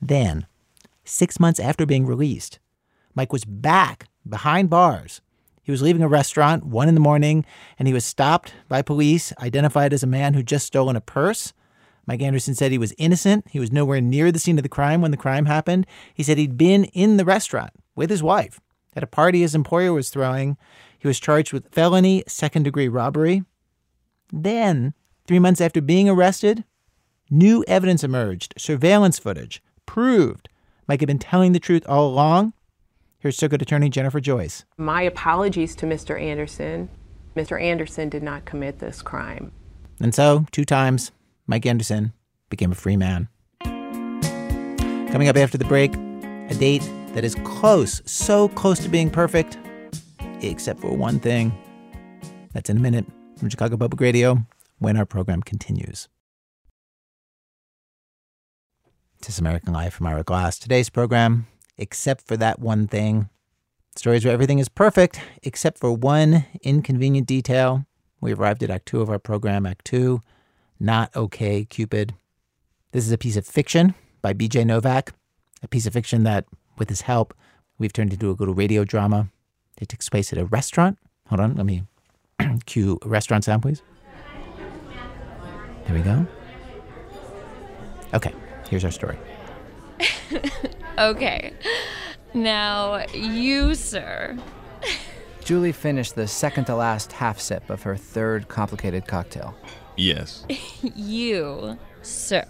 [0.00, 0.46] Then,
[1.04, 2.58] six months after being released,
[3.16, 5.20] Mike was back behind bars.
[5.62, 7.44] He was leaving a restaurant, one in the morning,
[7.76, 11.52] and he was stopped by police, identified as a man who'd just stolen a purse.
[12.06, 13.46] Mike Anderson said he was innocent.
[13.50, 15.86] He was nowhere near the scene of the crime when the crime happened.
[16.14, 18.60] He said he'd been in the restaurant with his wife
[18.94, 20.56] at a party his employer was throwing.
[20.98, 23.42] He was charged with felony second degree robbery.
[24.32, 24.94] Then,
[25.26, 26.64] three months after being arrested,
[27.28, 28.54] new evidence emerged.
[28.56, 30.48] Surveillance footage proved
[30.86, 32.52] Mike had been telling the truth all along
[33.18, 34.64] Here's Circuit Attorney Jennifer Joyce.
[34.76, 36.20] My apologies to Mr.
[36.20, 36.88] Anderson.
[37.34, 37.60] Mr.
[37.60, 39.52] Anderson did not commit this crime.
[40.00, 41.12] And so, two times,
[41.46, 42.12] Mike Anderson
[42.50, 43.28] became a free man.
[43.62, 46.82] Coming up after the break, a date
[47.14, 49.56] that is close, so close to being perfect,
[50.42, 51.56] except for one thing.
[52.52, 53.06] That's in a minute
[53.38, 54.44] from Chicago Public Radio
[54.78, 56.08] when our program continues.
[59.20, 60.58] This is American Life from Ira Glass.
[60.58, 61.46] Today's program,
[61.78, 63.28] except for that one thing.
[63.96, 67.86] Stories where everything is perfect, except for one inconvenient detail.
[68.20, 70.20] We arrived at Act Two of our program, Act Two,
[70.78, 72.14] Not Okay, Cupid.
[72.92, 74.64] This is a piece of fiction by B.J.
[74.64, 75.12] Novak,
[75.62, 76.46] a piece of fiction that,
[76.78, 77.34] with his help,
[77.78, 79.28] we've turned into a little radio drama.
[79.80, 80.98] It takes place at a restaurant.
[81.28, 81.82] Hold on, let me
[82.66, 83.82] cue a restaurant sound, please.
[85.86, 86.26] There we go.
[88.14, 88.32] Okay,
[88.68, 89.18] here's our story.
[90.98, 91.52] okay.
[92.34, 94.36] Now, you, sir.
[95.44, 99.54] Julie finished the second to last half sip of her third complicated cocktail.
[99.96, 100.44] Yes.
[100.82, 102.44] you, sir.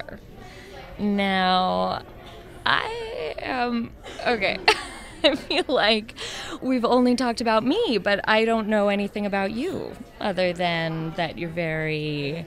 [0.98, 2.02] Now,
[2.64, 3.92] I am.
[4.26, 4.58] Okay.
[5.24, 6.14] I feel like
[6.60, 11.36] we've only talked about me, but I don't know anything about you other than that
[11.38, 12.46] you're very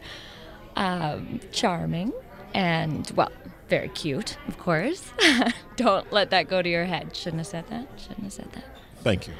[0.75, 2.13] um, charming
[2.53, 3.31] and, well,
[3.69, 5.11] very cute, of course.
[5.75, 7.15] don't let that go to your head.
[7.15, 7.87] Shouldn't have said that.
[7.97, 8.65] Shouldn't have said that.
[9.03, 9.33] Thank you.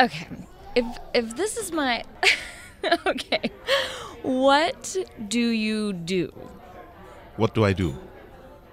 [0.00, 0.28] Okay.
[0.74, 2.04] If if this is my
[3.06, 3.50] Okay.
[4.22, 4.96] What
[5.28, 6.32] do you do?
[7.36, 7.96] What do I do?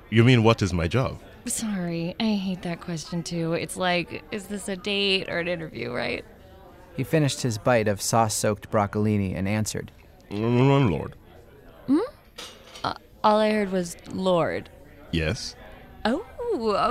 [0.09, 1.19] You mean what is my job?
[1.45, 3.53] Sorry, I hate that question too.
[3.53, 6.25] It's like, is this a date or an interview, right?
[6.95, 9.91] He finished his bite of sauce soaked broccolini and answered,
[10.31, 11.15] Mm, Lord.
[11.85, 11.99] Hmm?
[12.83, 14.69] Uh, all I heard was Lord.
[15.15, 15.55] Yes.
[16.03, 16.25] Oh,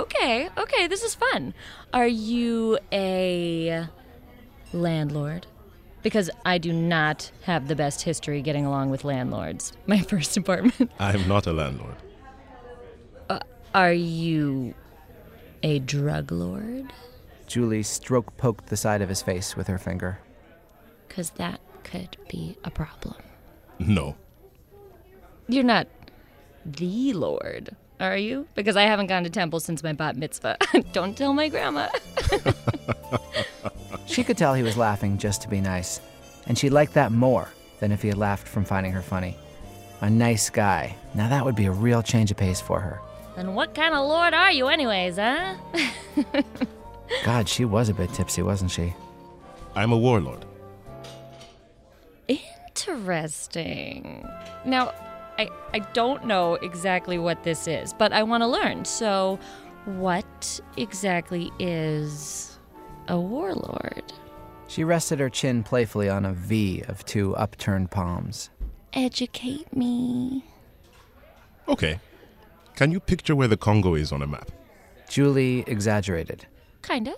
[0.01, 0.49] okay.
[0.57, 1.53] Okay, this is fun.
[1.93, 3.87] Are you a
[4.73, 5.45] landlord?
[6.01, 9.73] Because I do not have the best history getting along with landlords.
[9.87, 10.91] My first apartment.
[10.99, 11.95] I'm not a landlord.
[13.29, 13.39] Uh,
[13.75, 14.73] are you
[15.61, 16.91] a drug lord?
[17.47, 20.19] Julie stroke poked the side of his face with her finger.
[21.07, 23.15] Because that could be a problem.
[23.77, 24.15] No.
[25.47, 25.87] You're not
[26.65, 28.47] the lord, are you?
[28.55, 30.57] Because I haven't gone to temple since my bat mitzvah.
[30.93, 31.87] Don't tell my grandma.
[34.05, 36.01] she could tell he was laughing just to be nice,
[36.47, 39.37] and she liked that more than if he had laughed from finding her funny.
[40.01, 40.95] A nice guy.
[41.13, 42.99] Now that would be a real change of pace for her.
[43.37, 45.55] And what kind of lord are you, anyways, huh?
[47.25, 48.93] God, she was a bit tipsy, wasn't she?
[49.75, 50.45] I'm a warlord.
[52.27, 54.27] Interesting.
[54.65, 54.93] Now,
[55.37, 58.85] I, I don't know exactly what this is, but I want to learn.
[58.85, 59.39] So,
[59.85, 62.57] what exactly is
[63.07, 64.13] a warlord?
[64.67, 68.49] She rested her chin playfully on a V of two upturned palms.
[68.93, 70.43] Educate me.
[71.67, 71.99] Okay.
[72.75, 74.51] Can you picture where the Congo is on a map?
[75.09, 76.47] Julie exaggerated.
[76.81, 77.15] Kinda.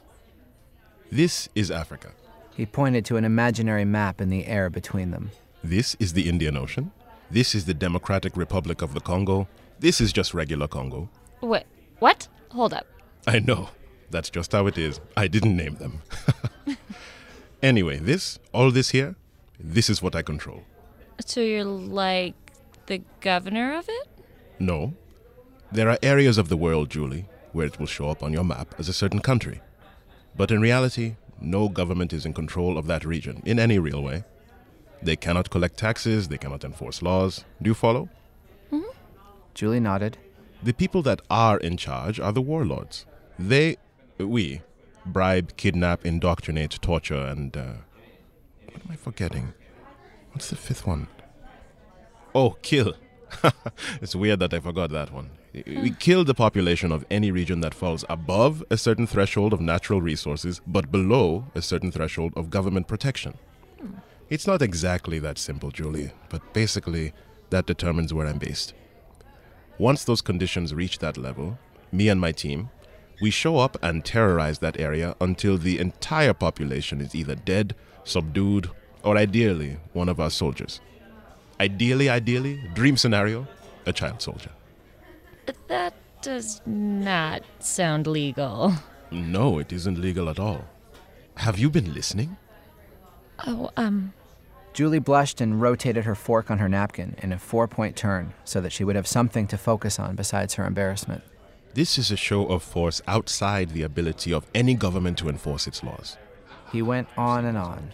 [1.12, 2.12] This is Africa.
[2.56, 5.32] He pointed to an imaginary map in the air between them.
[5.64, 6.92] This is the Indian Ocean.
[7.30, 9.48] This is the Democratic Republic of the Congo.
[9.80, 11.10] This is just regular Congo.
[11.42, 11.66] What?
[12.00, 12.28] What?
[12.52, 12.88] Hold up.
[13.28, 13.70] I know.
[14.10, 15.02] That's just how it is.
[15.18, 16.02] I didn't name them.
[17.62, 19.16] anyway, this, all this here,
[19.60, 20.64] this is what I control.
[21.26, 22.36] So you're like
[22.86, 24.08] the governor of it?
[24.58, 24.94] No.
[25.70, 28.74] There are areas of the world, Julie, where it will show up on your map
[28.80, 29.60] as a certain country.
[30.38, 34.24] But in reality, no government is in control of that region in any real way.
[35.02, 37.46] They cannot collect taxes, they cannot enforce laws.
[37.62, 38.10] Do you follow?
[38.72, 38.86] Mm-hmm.
[39.54, 40.18] Julie nodded.
[40.64, 43.06] The people that are in charge are the warlords.
[43.38, 43.78] They,
[44.18, 44.62] we,
[45.06, 47.56] bribe, kidnap, indoctrinate, torture, and.
[47.56, 47.74] Uh,
[48.66, 49.54] what am I forgetting?
[50.32, 51.08] What's the fifth one?
[52.34, 52.94] Oh, kill.
[54.02, 55.32] it's weird that I forgot that one.
[55.66, 60.02] We kill the population of any region that falls above a certain threshold of natural
[60.02, 63.36] resources, but below a certain threshold of government protection.
[64.30, 67.14] It's not exactly that simple, Julie, but basically,
[67.50, 68.74] that determines where I'm based.
[69.78, 71.58] Once those conditions reach that level,
[71.92, 72.70] me and my team,
[73.22, 78.70] we show up and terrorize that area until the entire population is either dead, subdued,
[79.04, 80.82] or ideally, one of our soldiers.
[81.60, 83.48] Ideally, ideally, dream scenario,
[83.86, 84.52] a child soldier.
[85.68, 88.74] That does not sound legal.
[89.10, 90.66] No, it isn't legal at all.
[91.36, 92.36] Have you been listening?
[93.46, 94.14] Oh, um.
[94.78, 98.62] Julie blushed and rotated her fork on her napkin in a four point turn so
[98.62, 101.24] that she would have something to focus on besides her embarrassment.
[101.74, 105.84] This is a show of force outside the ability of any government to enforce its
[105.84, 106.16] laws.
[106.72, 107.92] He went on and on.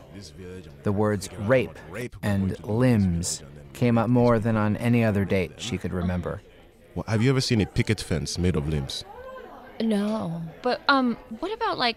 [0.84, 1.80] The words rape
[2.22, 6.42] and limbs came up more than on any other date she could remember.
[6.96, 9.06] Well, have you ever seen a picket fence made of limbs?
[9.80, 10.42] No.
[10.62, 11.96] But um what about like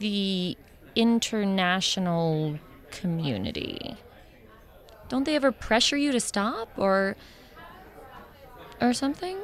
[0.00, 0.58] the
[0.96, 2.58] international
[2.90, 3.96] community?
[5.08, 7.16] Don't they ever pressure you to stop or
[8.80, 9.36] or something?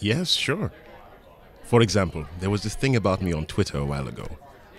[0.00, 0.72] Yes, sure.
[1.62, 4.26] For example, there was this thing about me on Twitter a while ago.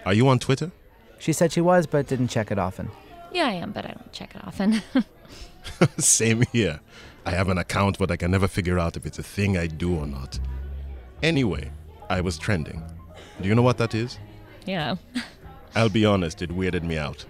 [0.06, 0.72] Are you on Twitter?
[1.20, 2.92] She said she was, but didn't check it often.
[3.32, 4.82] Yeah, I am, but I don't check it often.
[5.98, 6.82] Same here.
[7.26, 9.68] I have an account, but I can never figure out if it's a thing I
[9.68, 10.38] do or not.
[11.22, 11.72] Anyway,
[12.10, 12.84] I was trending.
[13.42, 14.20] Do you know what that is?
[14.66, 14.96] yeah.
[15.76, 17.26] I'll be honest, it weirded me out.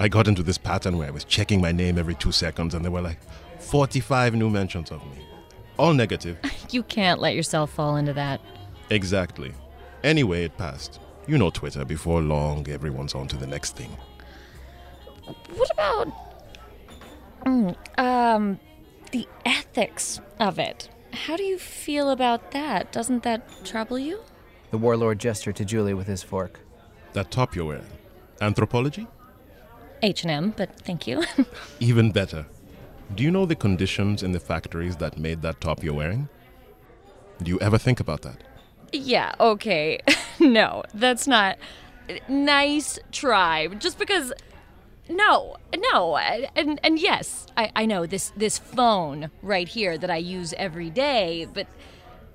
[0.00, 2.82] I got into this pattern where I was checking my name every two seconds, and
[2.84, 3.18] there were like
[3.60, 5.24] 45 new mentions of me.
[5.78, 6.38] All negative.
[6.70, 8.40] You can't let yourself fall into that.
[8.90, 9.52] exactly.
[10.04, 11.00] Anyway, it passed.
[11.26, 13.90] You know Twitter, before long, everyone's on to the next thing.
[15.56, 16.08] What about
[17.44, 18.60] mm, um
[19.10, 20.88] the ethics of it?
[21.12, 22.92] How do you feel about that?
[22.92, 24.20] Doesn't that trouble you?
[24.70, 26.60] The warlord gestured to Julie with his fork.
[27.14, 27.84] That top you're wearing.
[28.40, 29.08] Anthropologie?
[30.02, 31.24] H&M, but thank you.
[31.80, 32.46] Even better.
[33.14, 36.28] Do you know the conditions in the factories that made that top you're wearing?
[37.42, 38.42] Do you ever think about that?
[38.92, 40.00] yeah, okay.
[40.40, 41.58] no, that's not
[42.28, 43.68] nice try.
[43.68, 44.32] Just because
[45.08, 50.16] no, no, and and yes, I, I know this this phone right here that I
[50.16, 51.66] use every day, but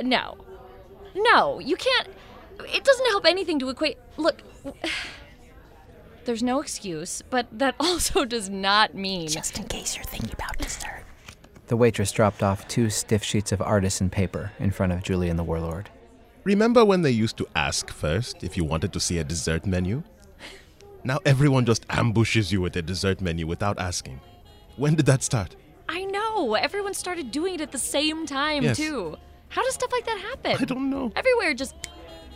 [0.02, 0.38] no,
[1.16, 2.10] no, you can't.
[2.60, 3.98] It doesn't help anything to equate.
[4.18, 4.42] Look,
[6.26, 9.28] there's no excuse, but that also does not mean.
[9.28, 11.04] Just in case you're thinking about dessert.
[11.68, 15.40] The waitress dropped off two stiff sheets of artisan paper in front of Julie and
[15.40, 15.90] the warlord.
[16.44, 20.04] Remember when they used to ask first if you wanted to see a dessert menu?
[21.04, 24.22] Now everyone just ambushes you with a dessert menu without asking.
[24.78, 25.56] When did that start?
[25.90, 26.54] I know.
[26.56, 28.78] Everyone started doing it at the same time Yes.
[28.78, 29.16] too.
[29.50, 30.58] How does stuff like that happen?
[30.62, 31.12] I don't know.
[31.16, 31.76] Everywhere just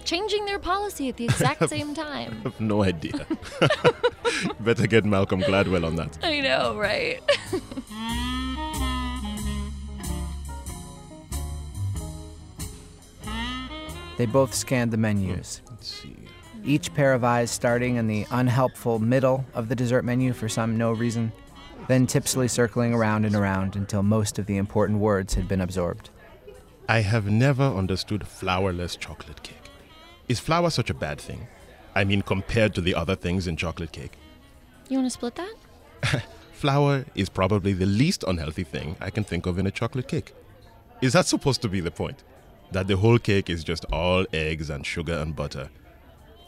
[0.06, 2.38] changing their policy at the exact same time.
[2.40, 3.26] I have no idea.
[4.60, 6.18] Better get Malcolm Gladwell on that.
[6.24, 7.20] I know, right?
[14.18, 15.62] They both scanned the menus.
[16.02, 16.26] Hmm,
[16.66, 20.78] Each pair of eyes starting in the unhelpful middle of the dessert menu for some
[20.78, 21.32] no reason,
[21.88, 26.10] then tipsily circling around and around until most of the important words had been absorbed.
[26.90, 29.56] I have never understood flourless chocolate cake.
[30.30, 31.48] Is flour such a bad thing?
[31.96, 34.18] I mean, compared to the other things in chocolate cake.
[34.88, 35.56] you want to split that?
[36.54, 40.34] Flour is probably the least unhealthy thing I can think of in a chocolate cake.
[41.02, 42.24] Is that supposed to be the point?
[42.72, 45.70] That the whole cake is just all eggs and sugar and butter?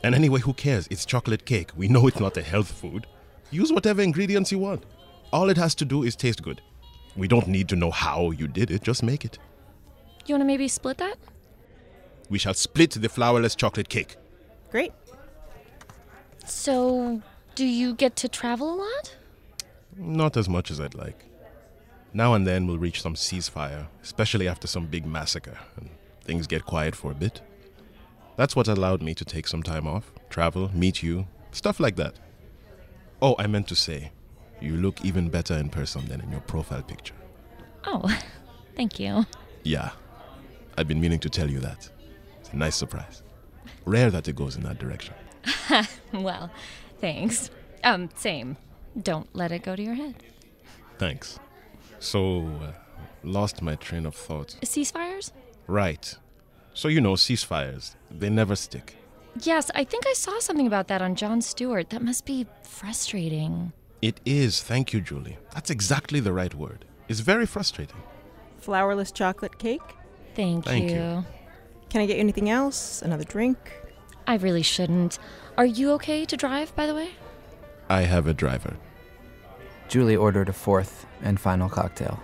[0.04, 0.88] And anyway, who cares?
[0.92, 1.72] It's chocolate cake.
[1.76, 3.08] We know it's not a health food.
[3.50, 4.86] Use whatever ingredients you want.
[5.34, 6.62] All it has to do is taste good.
[7.16, 9.40] We don't need to know how you did it, just make it.
[10.26, 11.18] You want to maybe split that?
[12.32, 14.16] We shall split the flourless chocolate cake.
[14.72, 14.94] Great.
[16.46, 17.22] So,
[17.56, 19.16] do you get to travel a lot?
[19.98, 21.26] Not as much as I'd like.
[22.14, 25.90] Now and then we'll reach some ceasefire, especially after some big massacre, and
[26.24, 27.42] things get quiet for a bit.
[28.38, 32.16] That's what allowed me to take some time off, travel, meet you, stuff like that.
[33.22, 34.14] Oh, I meant to say,
[34.62, 37.16] you look even better in person than in your profile picture.
[37.86, 38.04] Oh,
[38.78, 39.26] thank you.
[39.64, 39.90] Yeah,
[40.78, 41.90] I've been meaning to tell you that.
[42.52, 43.24] It's a nice surprise.
[43.86, 45.14] Rare that it goes in that direction.
[46.14, 46.52] well,
[47.00, 47.50] thanks.
[47.82, 48.58] Um, same.
[49.02, 50.16] Don't let it go to your head.
[50.98, 51.40] Thanks.
[52.00, 52.72] So, uh,
[53.24, 54.58] lost my train of thought.
[54.64, 55.32] Ceasefires?
[55.66, 56.14] Right.
[56.74, 58.98] So, you know, ceasefires, they never stick.
[59.42, 61.90] Yes, I think I saw something about that on Jon Stewart.
[61.92, 63.72] That must be frustrating.
[64.02, 65.38] It is, thank you, Julie.
[65.54, 66.84] That's exactly the right word.
[67.08, 68.02] It's very frustrating.
[68.62, 69.80] Flourless chocolate cake.
[70.36, 70.98] Thank, Thank you.
[70.98, 71.26] you.
[71.92, 73.02] Can I get you anything else?
[73.02, 73.58] Another drink?
[74.26, 75.20] I really shouldn't.
[75.58, 77.10] Are you okay to drive, by the way?
[77.90, 78.78] I have a driver.
[79.90, 82.18] Julie ordered a fourth and final cocktail.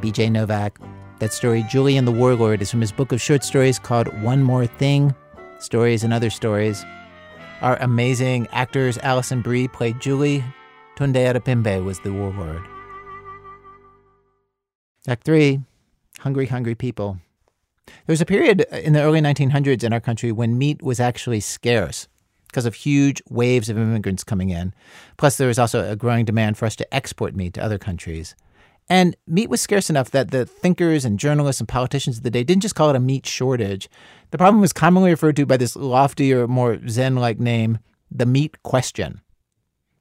[0.00, 0.80] BJ Novak.
[1.20, 4.42] That story, Julie and the Warlord, is from his book of short stories called One
[4.42, 5.14] More Thing
[5.60, 6.84] Stories and Other Stories.
[7.60, 10.42] Our amazing actors, Alison Brie played Julie,
[10.96, 12.66] Tunde Adebimpe was the Warlord.
[15.06, 15.60] Act three
[16.20, 17.18] Hungry, Hungry People.
[17.86, 21.40] There was a period in the early 1900s in our country when meat was actually
[21.40, 22.08] scarce.
[22.48, 24.72] because of huge waves of immigrants coming in.
[25.18, 28.34] Plus, there was also a growing demand for us to export meat to other countries.
[28.88, 32.42] And meat was scarce enough that the thinkers and journalists and politicians of the day
[32.42, 33.90] didn't just call it a meat shortage.
[34.30, 37.80] The problem was commonly referred to by this loftier, more Zen like name,
[38.10, 39.20] the meat question.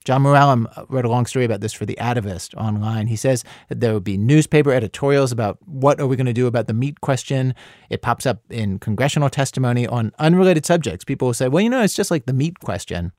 [0.08, 3.08] Jon Mooallem wrote a long story about this for The Atavist online.
[3.08, 6.47] He says that there would be newspaper editorials about what are we going to do
[6.47, 7.53] about the meat question.
[7.89, 11.03] It pops up in congressional testimony on unrelated subjects.
[11.03, 13.12] People will say, well, you know, it's just like the meat question.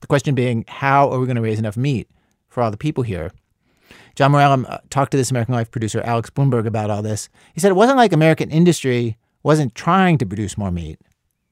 [0.00, 2.08] The question being, how are we going to raise enough meat
[2.48, 3.32] for all the people here?
[4.14, 7.28] Jon Mooallem uh, talked to this American Life producer, Alex Blumberg, about all this.
[7.52, 11.00] He said it wasn't like American industry wasn't trying to produce more meat.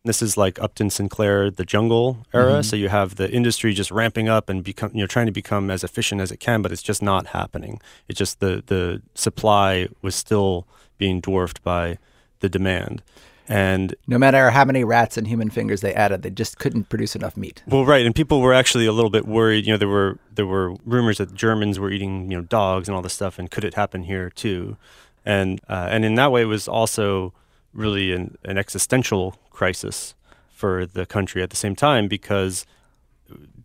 [0.07, 2.61] This is like Upton Sinclair, the jungle era.
[2.61, 2.65] Mhm.
[2.65, 5.71] So you have the industry just ramping up and become, you know, trying to become
[5.71, 7.81] as efficient as it can, but it's just not happening.
[8.09, 10.67] It's just the the supply was still
[10.99, 11.99] being dwarfed by
[12.41, 13.03] the demand,
[13.49, 17.15] and No matter how many rats and human fingers they added, they just couldn't produce
[17.17, 17.63] enough meat.
[17.67, 19.67] well, right, and people were actually a little bit worried.
[19.67, 22.97] You know, there were there were rumors that Germans were eating you know dogs and
[22.97, 24.77] all this stuff, and could it happen here too?
[25.25, 27.33] And uh, and in that way, it was also
[27.73, 30.15] really an, an existential crisis
[30.51, 32.65] for the country at the same time because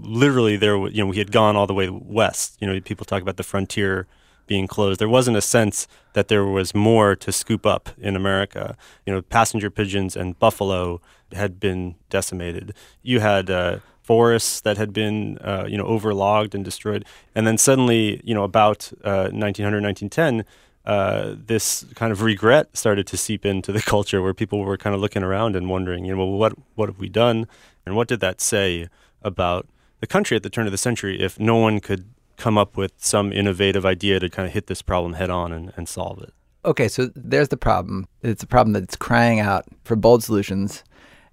[0.01, 2.57] literally there you know we had gone all the way west.
[2.59, 4.07] You know, people talk about the frontier
[4.47, 4.99] being closed.
[4.99, 8.75] There wasn't a sense that there was more to scoop up in America.
[9.05, 10.99] You know, passenger pigeons and buffalo
[11.31, 12.73] had been decimated.
[13.01, 17.57] You had uh, forests that had been uh, you know overlogged and destroyed, and then
[17.57, 20.45] suddenly you know about uh, 1900 1910.
[20.85, 24.95] Uh, this kind of regret started to seep into the culture where people were kind
[24.95, 27.47] of looking around and wondering, you know, well, what what have we done,
[27.85, 28.87] and what did that say
[29.21, 29.67] about
[29.99, 32.05] the country at the turn of the century if no one could
[32.41, 35.71] come up with some innovative idea to kind of hit this problem head on and,
[35.77, 36.33] and solve it.
[36.65, 38.07] Okay, so there's the problem.
[38.23, 40.83] It's a problem that's crying out for bold solutions.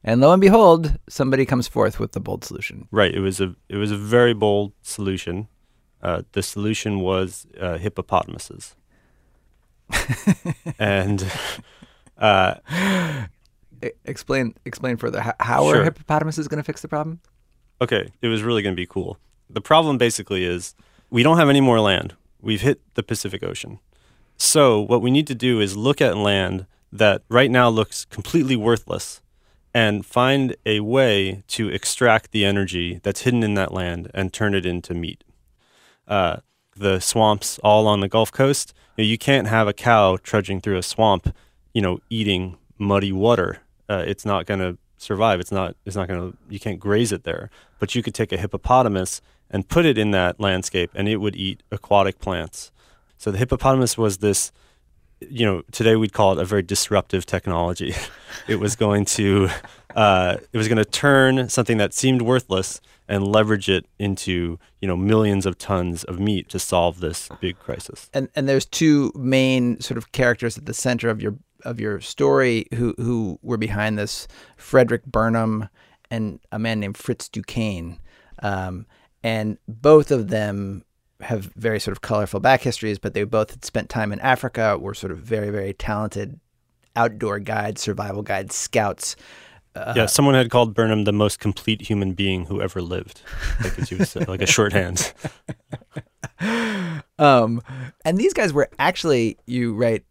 [0.04, 2.88] And lo and behold, somebody comes forth with the bold solution.
[2.90, 3.14] Right.
[3.14, 5.48] It was a it was a very bold solution.
[6.02, 8.76] Uh, the solution was uh, hippopotamuses.
[10.78, 11.30] And
[12.18, 12.54] uh,
[14.04, 15.20] explain explain further.
[15.20, 15.80] How, how Sure.
[15.80, 17.20] are hippopotamuses going to fix the problem?
[17.80, 19.18] Okay, it was really going to be cool.
[19.48, 20.74] The problem basically is
[21.10, 22.14] we don't have any more land.
[22.40, 23.78] We've hit the Pacific Ocean.
[24.36, 28.56] So, what we need to do is look at land that right now looks completely
[28.56, 29.20] worthless
[29.74, 34.54] and find a way to extract the energy that's hidden in that land and turn
[34.54, 35.24] it into meat.
[36.06, 36.38] Uh,
[36.78, 40.60] the swamps all on the Gulf Coast, you, know, you can't have a cow trudging
[40.60, 41.34] through a swamp,
[41.72, 43.58] you know, eating muddy water.
[43.88, 45.40] Uh, it's not going to survive.
[45.40, 45.76] It's not.
[45.84, 46.38] It's not going to.
[46.48, 47.50] You can't graze it there.
[47.78, 49.20] But you could take a hippopotamus
[49.50, 52.70] and put it in that landscape, and it would eat aquatic plants.
[53.16, 54.52] So the hippopotamus was this.
[55.20, 57.94] You know, today we'd call it a very disruptive technology.
[58.48, 59.48] it was going to.
[59.94, 64.88] Uh, it was going to turn something that seemed worthless and leverage it into you
[64.88, 68.10] know millions of tons of meat to solve this big crisis.
[68.12, 72.00] And and there's two main sort of characters at the center of your of your
[72.00, 75.68] story who who were behind this: Frederick Burnham
[76.10, 77.98] and a man named Fritz Duquesne.
[78.42, 78.86] Um,
[79.22, 80.84] and both of them
[81.20, 84.78] have very sort of colorful back histories, but they both had spent time in Africa,
[84.78, 86.38] were sort of very very talented
[86.96, 89.16] outdoor guides, survival guides, scouts.
[89.78, 93.22] Uh, yeah, someone had called Burnham the most complete human being who ever lived,
[93.62, 95.12] like as you say, like a shorthand.
[97.18, 97.62] um,
[98.04, 100.04] and these guys were actually, you write,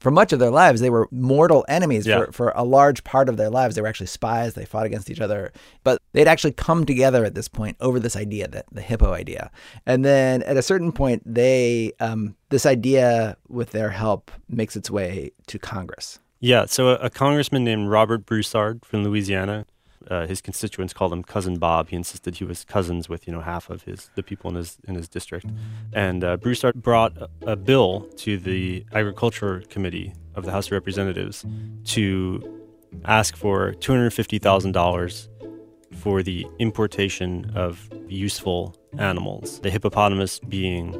[0.00, 2.06] for much of their lives, they were mortal enemies.
[2.06, 2.24] Yeah.
[2.26, 4.54] For, for a large part of their lives, they were actually spies.
[4.54, 5.52] They fought against each other.
[5.84, 9.50] But they'd actually come together at this point over this idea, that the hippo idea.
[9.84, 14.90] And then at a certain point, they um, this idea, with their help, makes its
[14.90, 16.18] way to Congress.
[16.40, 19.66] Yeah, so a, a congressman named Robert Broussard from Louisiana,
[20.08, 21.90] uh, his constituents called him Cousin Bob.
[21.90, 24.78] He insisted he was cousins with you know half of his the people in his
[24.88, 25.46] in his district,
[25.92, 30.72] and uh, Broussard brought a, a bill to the Agriculture Committee of the House of
[30.72, 31.44] Representatives
[31.84, 32.42] to
[33.04, 35.28] ask for two hundred fifty thousand dollars
[35.96, 39.60] for the importation of useful animals.
[39.60, 40.94] The hippopotamus being,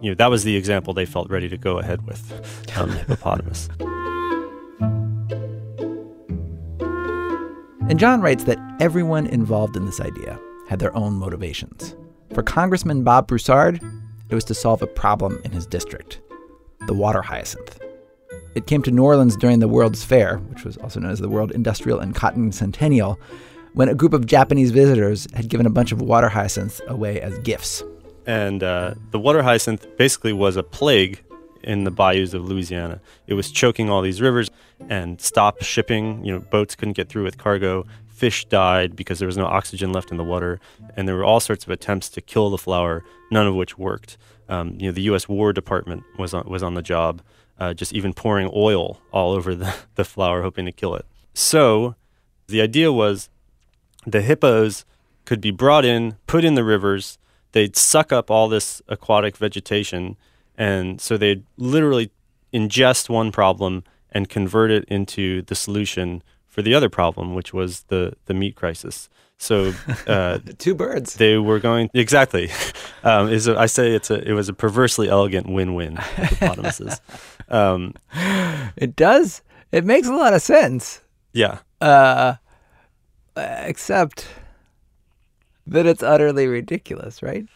[0.00, 2.30] you know, that was the example they felt ready to go ahead with,
[2.76, 3.68] um, the hippopotamus.
[7.88, 11.96] And John writes that everyone involved in this idea had their own motivations.
[12.34, 13.80] For Congressman Bob Broussard,
[14.28, 16.20] it was to solve a problem in his district
[16.86, 17.80] the water hyacinth.
[18.54, 21.28] It came to New Orleans during the World's Fair, which was also known as the
[21.28, 23.18] World Industrial and Cotton Centennial,
[23.74, 27.38] when a group of Japanese visitors had given a bunch of water hyacinths away as
[27.38, 27.82] gifts.
[28.26, 31.22] and uh, the water hyacinth basically was a plague
[31.68, 32.98] in the bayous of Louisiana.
[33.26, 34.50] It was choking all these rivers
[34.88, 36.24] and stopped shipping.
[36.24, 37.84] You know, boats couldn't get through with cargo.
[38.06, 40.58] fish died because there was no oxygen left in the water,
[40.96, 44.16] and there were all sorts of attempts to kill the flower, none of which worked.
[44.48, 45.28] Um, you know, the U.S.
[45.28, 47.20] War Department was on, was on the job,
[47.60, 51.04] uh, just even pouring oil all over the, the flower, hoping to kill it.
[51.34, 51.94] So,
[52.48, 53.28] the idea was
[54.06, 54.86] the hippos
[55.26, 57.18] could be brought in, put in the rivers.
[57.52, 60.16] They'd suck up all this aquatic vegetation,
[60.58, 62.10] and so they'd literally
[62.52, 67.84] ingest one problem and convert it into the solution for the other problem, which was
[67.84, 69.08] the the meat crisis.
[69.38, 69.72] So
[70.06, 71.14] uh, two birds.
[71.14, 72.50] They were going exactly.
[73.04, 75.96] Um, is a, I say it's a it was a perversely elegant win-win.
[75.96, 77.00] Hippopotamuses.
[77.48, 77.94] um,
[78.76, 79.40] it does.
[79.70, 81.00] It makes a lot of sense.
[81.32, 81.60] Yeah.
[81.80, 82.34] Uh,
[83.36, 84.26] except
[85.68, 87.46] that it's utterly ridiculous, right?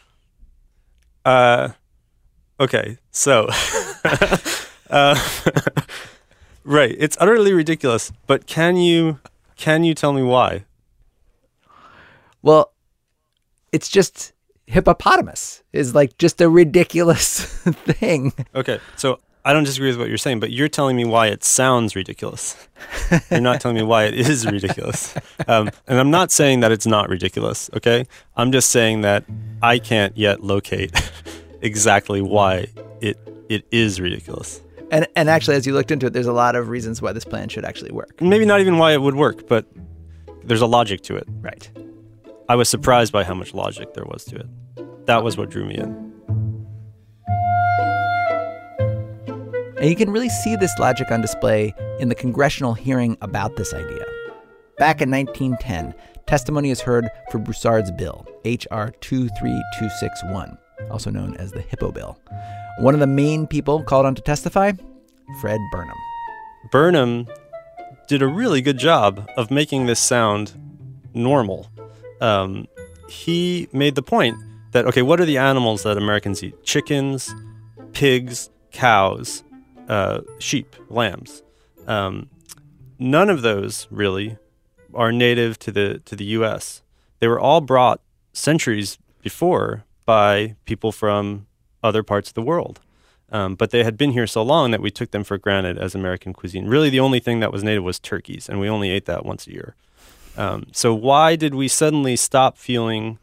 [1.25, 1.69] Uh,
[2.59, 2.97] okay.
[3.11, 3.47] So,
[4.89, 5.19] uh,
[6.63, 8.11] right, it's utterly ridiculous.
[8.27, 9.19] But can you
[9.55, 10.65] can you tell me why?
[12.41, 12.73] Well,
[13.71, 14.33] it's just
[14.67, 17.45] hippopotamus is like just a ridiculous
[17.85, 18.33] thing.
[18.55, 21.43] Okay, so I don't disagree with what you're saying, but you're telling me why it
[21.43, 22.55] sounds ridiculous.
[23.29, 25.13] you're not telling me why it is ridiculous.
[25.47, 28.05] Um, and I'm not saying that it's not ridiculous, okay?
[28.37, 29.25] I'm just saying that
[29.61, 30.91] I can't yet locate
[31.63, 32.67] exactly why
[33.01, 33.17] it
[33.49, 34.61] it is ridiculous.
[34.91, 37.25] And and actually, as you looked into it, there's a lot of reasons why this
[37.25, 38.21] plan should actually work.
[38.21, 39.65] Maybe not even why it would work, but
[40.43, 41.27] there's a logic to it.
[41.41, 41.69] Right.
[42.49, 45.05] I was surprised by how much logic there was to it.
[45.07, 46.13] That was what drew me in.
[49.77, 53.73] And you can really see this logic on display in the congressional hearing about this
[53.73, 54.05] idea.
[54.77, 55.93] Back in 1910,
[56.25, 58.91] testimony is heard for Broussard's bill, H.R.
[59.01, 60.57] 23261,
[60.89, 62.17] also known as the Hippo Bill.
[62.79, 64.71] One of the main people called on to testify,
[65.39, 65.97] Fred Burnham.
[66.71, 67.27] Burnham
[68.07, 70.53] did a really good job of making this sound
[71.13, 71.69] normal.
[72.21, 72.67] Um,
[73.09, 74.37] he made the point
[74.71, 76.63] that, okay, what are the animals that Americans eat?
[76.63, 77.33] Chickens,
[77.93, 79.43] pigs, cows,
[79.87, 81.43] uh, sheep, lambs.
[81.87, 82.29] Um,
[82.99, 84.37] none of those really
[84.93, 86.81] are native to the to the U.S.
[87.19, 91.47] They were all brought centuries before by people from
[91.83, 92.79] other parts of the world.
[93.31, 95.95] Um, but they had been here so long that we took them for granted as
[95.95, 96.67] American cuisine.
[96.67, 99.47] Really, the only thing that was native was turkeys, and we only ate that once
[99.47, 99.75] a year.
[100.37, 103.17] Um, so, why did we suddenly stop feeling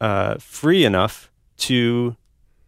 [0.00, 2.16] uh, free enough to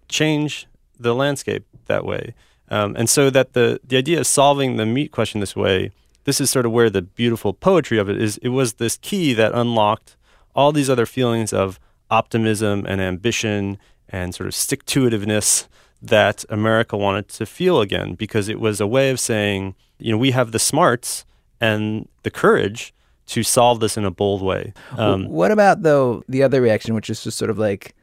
[0.09, 0.67] change
[0.99, 2.35] the landscape that way?
[2.71, 5.93] Um, and so that the the idea of solving the meat question this way,
[6.25, 8.39] this is sort of where the beautiful poetry of it is.
[8.39, 10.17] It was this key that unlocked
[10.55, 11.79] all these other feelings of
[12.11, 15.67] optimism and ambition and sort of stick to itiveness
[16.03, 20.19] that America wanted to feel again because it was a way of saying, you know,
[20.19, 21.25] we have the smarts
[21.61, 22.95] and the courage
[23.27, 24.73] to solve this in a bold way.
[24.97, 27.95] Um, what about though the other reaction, which is just sort of like,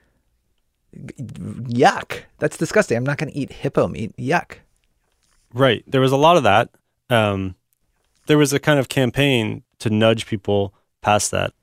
[0.95, 2.97] yuck, that's disgusting.
[2.97, 4.15] I'm not going to eat hippo meat.
[4.17, 4.57] Yuck.
[5.53, 5.83] Right.
[5.87, 6.69] There was a lot of that.
[7.09, 7.55] Um,
[8.27, 11.53] there was a kind of campaign to nudge people past that.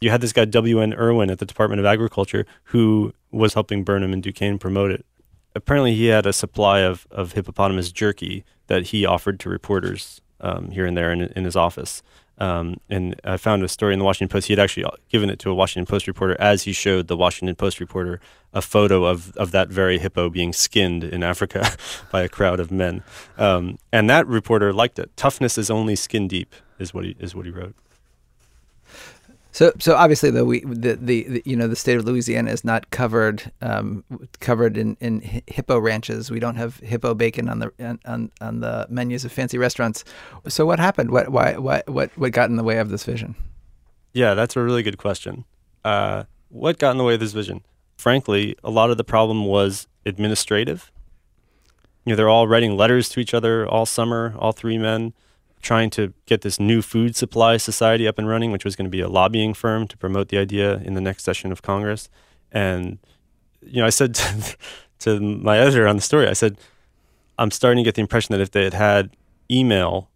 [0.00, 0.94] You had this guy W.N.
[0.94, 5.04] Irwin at the Department of Agriculture who was helping Burnham and Duquesne promote it.
[5.54, 10.70] Apparently, he had a supply of, of hippopotamus jerky that he offered to reporters um,
[10.70, 12.02] here and there in, in his office.
[12.38, 14.46] Um, and I found a story in the Washington Post.
[14.46, 17.54] He had actually given it to a Washington Post reporter as he showed the Washington
[17.54, 18.18] Post reporter
[18.54, 21.76] a photo of, of that very hippo being skinned in Africa
[22.10, 23.02] by a crowd of men.
[23.36, 25.14] Um, and that reporter liked it.
[25.18, 27.74] Toughness is only skin deep, is what he is what he wrote.
[29.52, 32.64] So, so obviously, though we the, the, the you know the state of Louisiana is
[32.64, 34.04] not covered um,
[34.38, 36.30] covered in, in hippo ranches.
[36.30, 40.04] We don't have hippo bacon on the on, on the menus of fancy restaurants.
[40.48, 41.10] So, what happened?
[41.10, 43.34] What why what what what got in the way of this vision?
[44.12, 45.44] Yeah, that's a really good question.
[45.84, 47.62] Uh, what got in the way of this vision?
[47.96, 50.92] Frankly, a lot of the problem was administrative.
[52.04, 55.12] You know, they're all writing letters to each other all summer, all three men
[55.60, 58.90] trying to get this new food supply society up and running, which was going to
[58.90, 62.08] be a lobbying firm to promote the idea in the next session of Congress.
[62.50, 62.98] And,
[63.62, 64.56] you know, I said to,
[65.00, 66.58] to my editor on the story, I said,
[67.38, 69.16] I'm starting to get the impression that if they had had
[69.50, 70.10] email,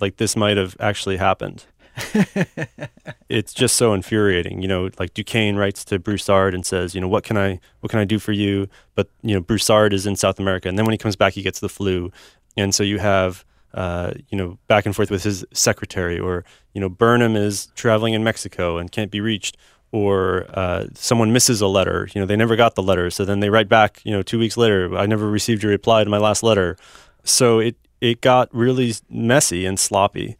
[0.00, 1.64] like this might have actually happened.
[3.28, 4.60] it's just so infuriating.
[4.60, 7.90] You know, like Duquesne writes to Broussard and says, you know, what can I what
[7.90, 8.68] can I do for you?
[8.94, 11.42] But you know, Broussard is in South America, and then when he comes back, he
[11.42, 12.12] gets the flu,
[12.56, 13.46] and so you have
[13.76, 18.14] uh, you know, back and forth with his secretary, or you know, Burnham is traveling
[18.14, 19.56] in Mexico and can't be reached,
[19.92, 22.08] or uh, someone misses a letter.
[22.14, 24.00] You know, they never got the letter, so then they write back.
[24.04, 26.76] You know, two weeks later, I never received your reply to my last letter.
[27.22, 30.36] So it it got really messy and sloppy,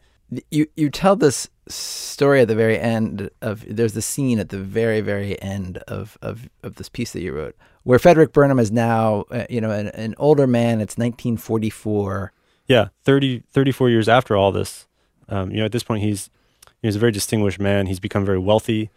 [0.51, 4.59] You you tell this story at the very end of there's the scene at the
[4.59, 8.71] very very end of of, of this piece that you wrote where Frederick Burnham is
[8.71, 10.81] now uh, you know an, an older man.
[10.81, 12.31] It's 1944.
[12.67, 14.87] Yeah, 30, 34 years after all this,
[15.29, 16.29] um, you know, at this point he's
[16.81, 17.87] he's a very distinguished man.
[17.87, 18.89] He's become very wealthy,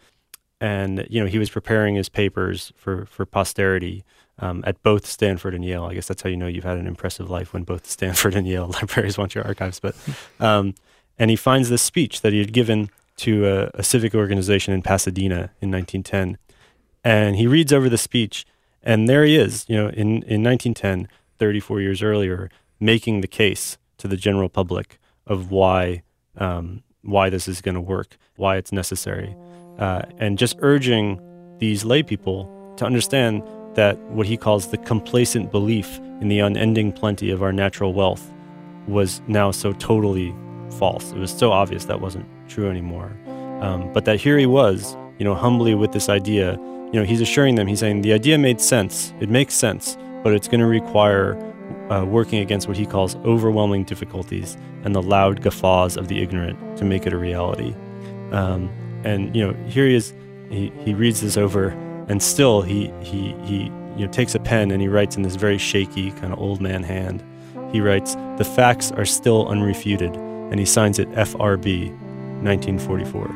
[0.61, 4.05] and you know he was preparing his papers for for posterity
[4.39, 5.85] um, at both Stanford and Yale.
[5.85, 8.47] I guess that's how you know you've had an impressive life when both Stanford and
[8.47, 9.81] Yale libraries want your archives.
[9.81, 9.95] But
[10.39, 10.75] um,
[11.19, 14.81] and he finds this speech that he had given to a, a, civic organization in
[14.81, 16.39] Pasadena in 1910,
[17.05, 18.47] and he reads over the speech,
[18.83, 21.09] and there he is, you know, in in 1910,
[21.39, 22.51] 34 years earlier,
[22.81, 26.03] making the case to the general public of why
[26.39, 29.35] um, why this is going to work, why it's necessary,
[29.79, 31.21] uh, and just urging
[31.59, 33.43] these lay people to understand
[33.75, 38.33] that what he calls the complacent belief in the unending plenty of our natural wealth
[38.87, 40.35] was now so totally
[40.79, 41.13] false.
[41.13, 43.17] It was so obvious that wasn't true anymore.
[43.61, 46.53] Um, but that here he was, you know, humbly with this idea.
[46.93, 49.13] You know, he's assuring them, he's saying the idea made sense.
[49.21, 51.35] It makes sense, but it's going to require
[51.91, 56.79] uh, working against what he calls overwhelming difficulties and the loud guffaws of the ignorant
[56.79, 57.75] to make it a reality.
[58.33, 58.71] Um,
[59.05, 60.15] and you know, here he is.
[60.49, 61.69] He, he reads this over,
[62.09, 63.65] and still he he he
[63.97, 66.61] you know takes a pen and he writes in this very shaky kind of old
[66.61, 67.23] man hand.
[67.73, 71.91] He writes, "The facts are still unrefuted." and he signs it FRB
[72.43, 73.27] 1944.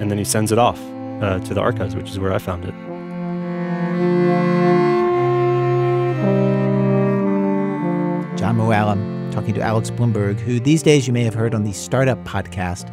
[0.00, 0.80] And then he sends it off
[1.22, 4.45] uh, to the archives, which is where I found it.
[8.46, 11.72] Jon Mooallem talking to Alex Blumberg, who these days you may have heard on the
[11.72, 12.88] Startup podcast.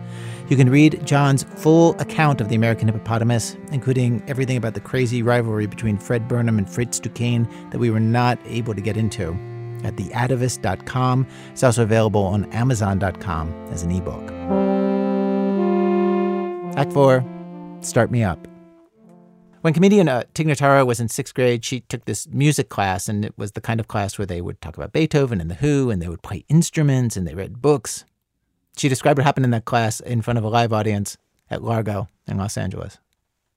[0.49, 5.21] You can read Jon's full account of the American hippopotamus, including everything about the crazy
[5.21, 9.33] rivalry between Fred Burnham and Fritz Duquesne that we were not able to get into
[9.83, 11.27] at theatavist.com.
[11.51, 14.31] It's also available on amazon.com as an ebook.
[16.75, 17.23] Act 4
[17.81, 18.47] Start Me Up.
[19.63, 23.23] When comedian uh, Tig Notaro was in sixth grade, she took this music class, and
[23.23, 25.89] it was the kind of class where they would talk about Beethoven and The Who,
[25.89, 28.03] and they would play instruments and they read books.
[28.75, 31.15] She described what happened in that class in front of a live audience
[31.49, 32.97] at Largo in Los Angeles.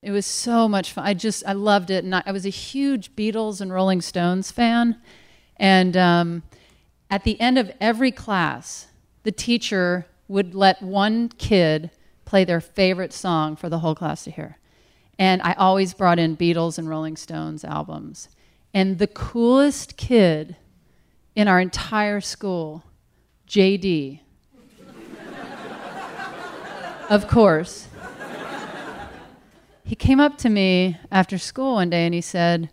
[0.00, 1.04] It was so much fun.
[1.04, 2.04] I just, I loved it.
[2.04, 5.00] And I, I was a huge Beatles and Rolling Stones fan.
[5.56, 6.44] And um,
[7.10, 8.86] at the end of every class,
[9.24, 11.90] the teacher would let one kid
[12.24, 14.58] play their favorite song for the whole class to hear.
[15.18, 18.28] And I always brought in Beatles and Rolling Stones albums.
[18.74, 20.56] And the coolest kid
[21.34, 22.84] in our entire school,
[23.48, 24.20] JD,
[27.08, 27.88] of course,
[29.84, 32.70] he came up to me after school one day and he said,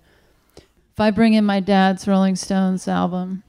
[0.57, 3.43] if I bring in my dad's Rolling Stones album,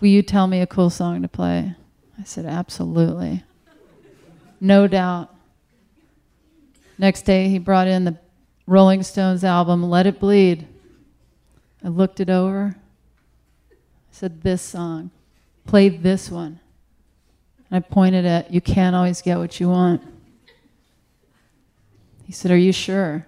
[0.00, 1.74] will you tell me a cool song to play?
[2.18, 3.44] I said, Absolutely.
[4.60, 5.35] No doubt.
[6.98, 8.18] Next day, he brought in the
[8.66, 10.66] Rolling Stones album, Let It Bleed.
[11.84, 12.76] I looked it over.
[13.70, 13.74] I
[14.10, 15.10] said, This song.
[15.66, 16.60] Play this one.
[17.70, 20.02] And I pointed at, You can't always get what you want.
[22.24, 23.26] He said, Are you sure?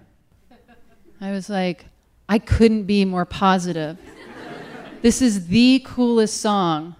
[1.21, 1.85] I was like,
[2.29, 3.97] I couldn't be more positive.
[5.01, 6.95] this is the coolest song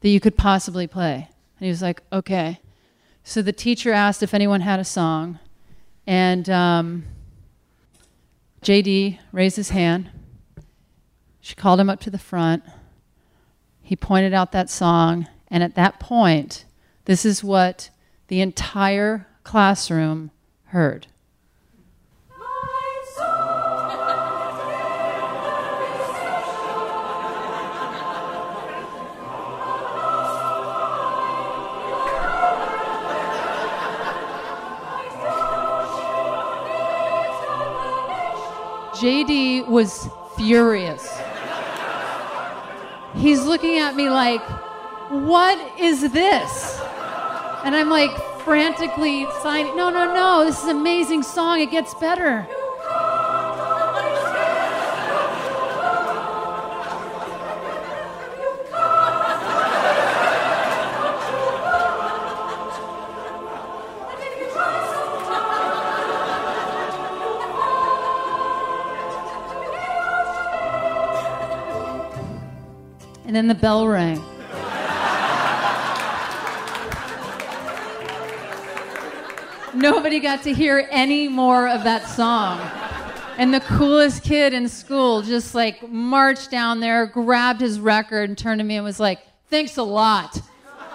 [0.00, 1.28] that you could possibly play.
[1.58, 2.58] And he was like, okay.
[3.24, 5.38] So the teacher asked if anyone had a song,
[6.06, 7.04] and um,
[8.62, 10.10] JD raised his hand.
[11.40, 12.62] She called him up to the front.
[13.80, 16.64] He pointed out that song, and at that point,
[17.04, 17.90] this is what
[18.28, 20.30] the entire classroom
[20.66, 21.08] heard.
[39.02, 41.20] JD was furious.
[43.16, 44.40] He's looking at me like,
[45.10, 46.80] What is this?
[47.64, 51.58] And I'm like frantically signing, No, no, no, this is an amazing song.
[51.58, 52.46] It gets better.
[73.42, 74.22] Then the bell rang.
[79.74, 82.60] Nobody got to hear any more of that song.
[83.38, 88.38] And the coolest kid in school just like marched down there, grabbed his record, and
[88.38, 89.18] turned to me and was like,
[89.48, 90.40] Thanks a lot.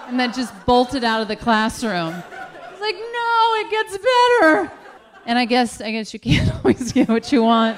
[0.06, 2.14] And then just bolted out of the classroom.
[2.14, 4.72] I was like, No, it gets better.
[5.26, 7.76] And I guess I guess you can't always get what you want.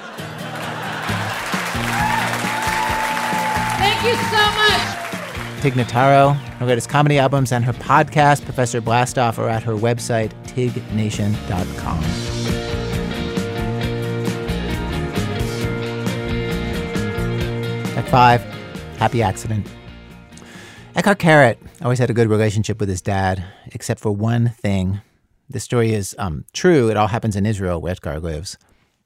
[4.01, 5.61] Thank you so much.
[5.61, 6.33] Tig Notaro.
[6.33, 12.03] Her latest comedy albums and her podcast, Professor Blastoff, are at her website, tignation.com.
[17.95, 18.41] At five,
[18.97, 19.67] happy accident.
[20.95, 25.01] Etgar Keret always had a good relationship with his dad, except for one thing.
[25.47, 26.89] This story is um, true.
[26.89, 28.57] It all happens in Israel, where Etgar lives,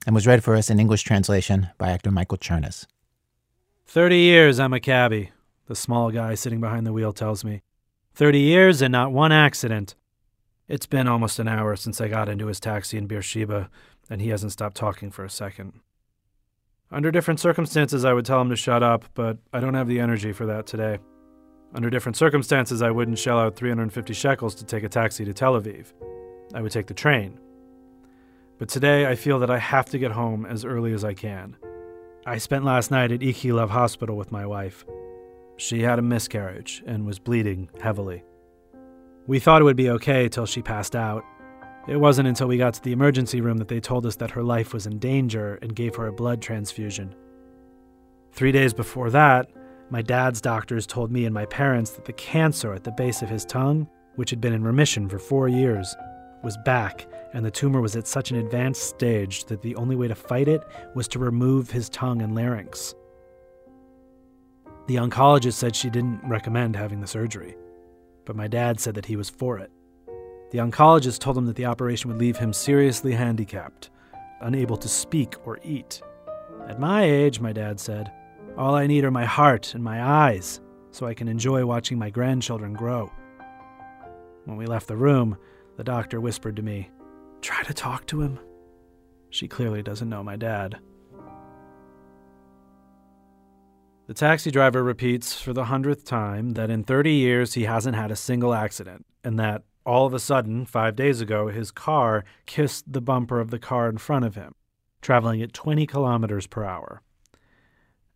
[0.06, 2.86] and was read for us in English translation by actor Michael Chernus.
[3.88, 5.30] Thirty years I'm a cabbie,
[5.66, 7.62] the small guy sitting behind the wheel tells me.
[8.14, 9.94] Thirty years and not one accident.
[10.66, 13.70] It's been almost an hour since I got into his taxi in Beersheba,
[14.10, 15.72] and he hasn't stopped talking for a second.
[16.90, 20.00] Under different circumstances, I would tell him to shut up, but I don't have the
[20.00, 20.98] energy for that today.
[21.72, 25.58] Under different circumstances, I wouldn't shell out 350 shekels to take a taxi to Tel
[25.58, 25.92] Aviv.
[26.54, 27.38] I would take the train.
[28.58, 31.56] But today, I feel that I have to get home as early as I can.
[32.28, 34.84] I spent last night at Ichilov Hospital with my wife.
[35.58, 38.24] She had a miscarriage and was bleeding heavily.
[39.28, 41.24] We thought it would be okay till she passed out.
[41.86, 44.42] It wasn't until we got to the emergency room that they told us that her
[44.42, 47.14] life was in danger and gave her a blood transfusion.
[48.32, 49.48] Three days before that,
[49.90, 53.28] my dad's doctors told me and my parents that the cancer at the base of
[53.28, 55.94] his tongue, which had been in remission for four years,
[56.42, 57.06] was back,
[57.36, 60.48] and the tumor was at such an advanced stage that the only way to fight
[60.48, 60.62] it
[60.94, 62.94] was to remove his tongue and larynx.
[64.86, 67.54] The oncologist said she didn't recommend having the surgery,
[68.24, 69.70] but my dad said that he was for it.
[70.50, 73.90] The oncologist told him that the operation would leave him seriously handicapped,
[74.40, 76.00] unable to speak or eat.
[76.66, 78.10] At my age, my dad said,
[78.56, 82.08] all I need are my heart and my eyes so I can enjoy watching my
[82.08, 83.12] grandchildren grow.
[84.46, 85.36] When we left the room,
[85.76, 86.88] the doctor whispered to me,
[87.46, 88.40] Try to talk to him.
[89.30, 90.80] She clearly doesn't know my dad.
[94.08, 98.10] The taxi driver repeats for the hundredth time that in 30 years he hasn't had
[98.10, 102.92] a single accident, and that all of a sudden, five days ago, his car kissed
[102.92, 104.52] the bumper of the car in front of him,
[105.00, 107.00] traveling at 20 kilometers per hour.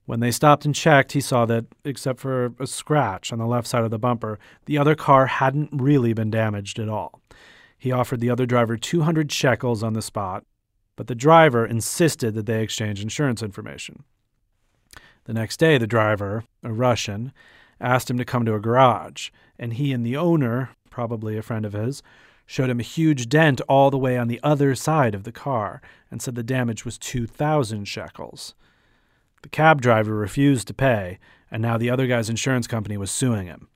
[0.07, 3.69] When they stopped and checked, he saw that, except for a scratch on the left
[3.69, 7.21] side of the bumper, the other car hadn't really been damaged at all.
[7.81, 10.45] He offered the other driver 200 shekels on the spot,
[10.97, 14.05] but the driver insisted that they exchange insurance information.
[15.25, 17.33] The next day, the driver, a Russian,
[17.81, 21.65] asked him to come to a garage, and he and the owner, probably a friend
[21.65, 22.03] of his,
[22.45, 25.81] showed him a huge dent all the way on the other side of the car
[26.11, 28.55] and said the damage was 2,000 shekels.
[29.41, 31.19] The cab driver refused to pay,
[31.51, 33.69] and now the other guy's insurance company was suing him.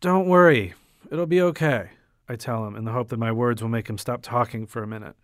[0.00, 0.72] Don't worry,
[1.10, 1.90] it'll be okay,
[2.30, 4.84] I tell him in the hope that my words will make him stop talking for
[4.84, 5.16] a minute.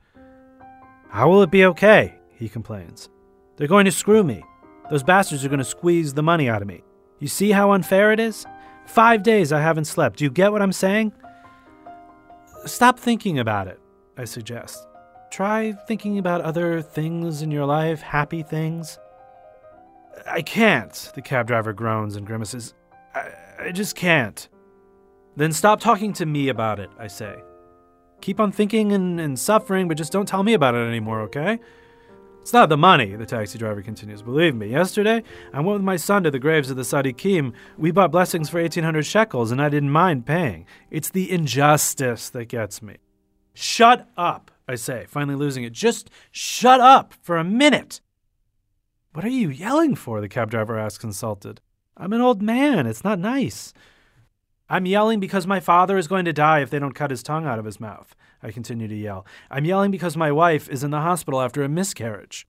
[1.08, 2.16] How will it be okay?
[2.32, 3.08] He complains.
[3.56, 4.42] They're going to screw me.
[4.90, 6.82] Those bastards are going to squeeze the money out of me.
[7.20, 8.44] You see how unfair it is?
[8.86, 10.18] Five days I haven't slept.
[10.18, 11.12] Do you get what I'm saying?
[12.64, 13.78] Stop thinking about it,
[14.16, 14.88] I suggest.
[15.30, 18.98] Try thinking about other things in your life, happy things.
[20.28, 22.74] I can't, the cab driver groans and grimaces.
[23.14, 23.30] I,
[23.60, 24.48] I just can't.
[25.36, 27.36] Then stop talking to me about it, I say.
[28.22, 31.60] Keep on thinking and, and suffering, but just don't tell me about it anymore, okay?
[32.40, 34.22] It's not the money, the taxi driver continues.
[34.22, 35.22] Believe me, yesterday
[35.52, 37.52] I went with my son to the graves of the Sadiqim.
[37.76, 40.64] We bought blessings for 1,800 shekels, and I didn't mind paying.
[40.90, 42.98] It's the injustice that gets me.
[43.52, 45.72] Shut up, I say, finally losing it.
[45.72, 48.00] Just shut up for a minute.
[49.12, 50.20] What are you yelling for?
[50.20, 51.60] the cab driver asks, insulted.
[51.96, 52.86] I'm an old man.
[52.86, 53.72] It's not nice.
[54.68, 57.46] I'm yelling because my father is going to die if they don't cut his tongue
[57.46, 58.16] out of his mouth.
[58.42, 59.24] I continue to yell.
[59.48, 62.46] I'm yelling because my wife is in the hospital after a miscarriage.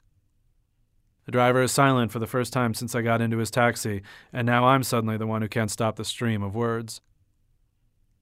[1.26, 4.02] The driver is silent for the first time since I got into his taxi,
[4.34, 7.02] and now I'm suddenly the one who can't stop the stream of words.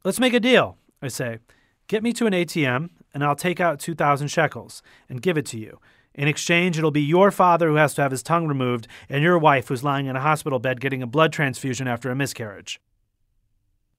[0.03, 1.39] Let's make a deal, I say.
[1.87, 5.59] Get me to an ATM, and I'll take out 2,000 shekels and give it to
[5.59, 5.79] you.
[6.15, 9.37] In exchange, it'll be your father who has to have his tongue removed, and your
[9.37, 12.79] wife who's lying in a hospital bed getting a blood transfusion after a miscarriage.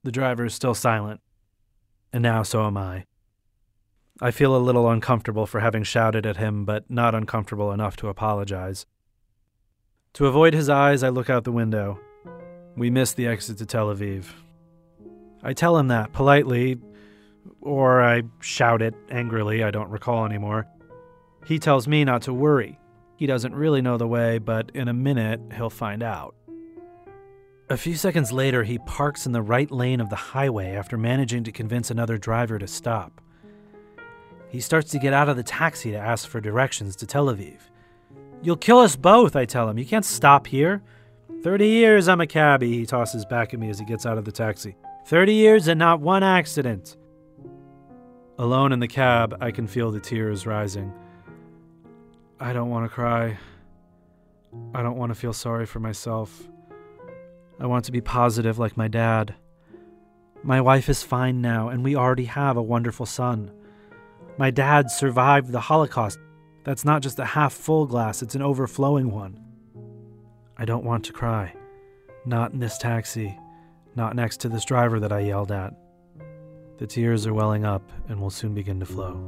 [0.07, 1.21] The driver is still silent,
[2.13, 3.07] and now so am I.
[4.21, 8.09] I feel a little uncomfortable for having shouted at him, but not uncomfortable enough to
[8.09, 8.87] apologize.
[10.13, 11.99] To avoid his eyes, I look out the window.
[12.77, 14.27] We miss the exit to Tel Aviv.
[15.43, 16.79] I tell him that politely,
[17.61, 20.69] or I shout it angrily, I don't recall anymore.
[21.47, 22.79] He tells me not to worry.
[23.17, 26.37] He doesn't really know the way, but in a minute, he'll find out.
[27.69, 31.43] A few seconds later, he parks in the right lane of the highway after managing
[31.45, 33.21] to convince another driver to stop.
[34.49, 37.59] He starts to get out of the taxi to ask for directions to Tel Aviv.
[38.41, 39.79] You'll kill us both, I tell him.
[39.79, 40.81] You can't stop here.
[41.43, 44.25] Thirty years I'm a cabbie, he tosses back at me as he gets out of
[44.25, 44.77] the taxi.
[45.07, 46.97] Thirty years and not one accident.
[48.39, 50.93] Alone in the cab, I can feel the tears rising.
[52.39, 53.37] I don't want to cry.
[54.73, 56.49] I don't want to feel sorry for myself.
[57.59, 59.35] I want to be positive like my dad.
[60.43, 63.51] My wife is fine now, and we already have a wonderful son.
[64.37, 66.19] My dad survived the Holocaust.
[66.65, 69.41] That's not just a half full glass, it's an overflowing one.
[70.59, 71.55] I don't want to cry.
[72.27, 73.39] Not in this taxi.
[73.95, 75.73] Not next to this driver that I yelled at.
[76.77, 79.19] The tears are welling up and will soon begin to flow.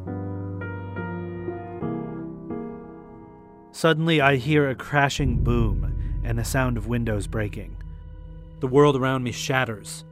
[3.71, 7.78] Suddenly, I hear a crashing boom and the sound of windows breaking.
[8.61, 10.05] The world around me shatters.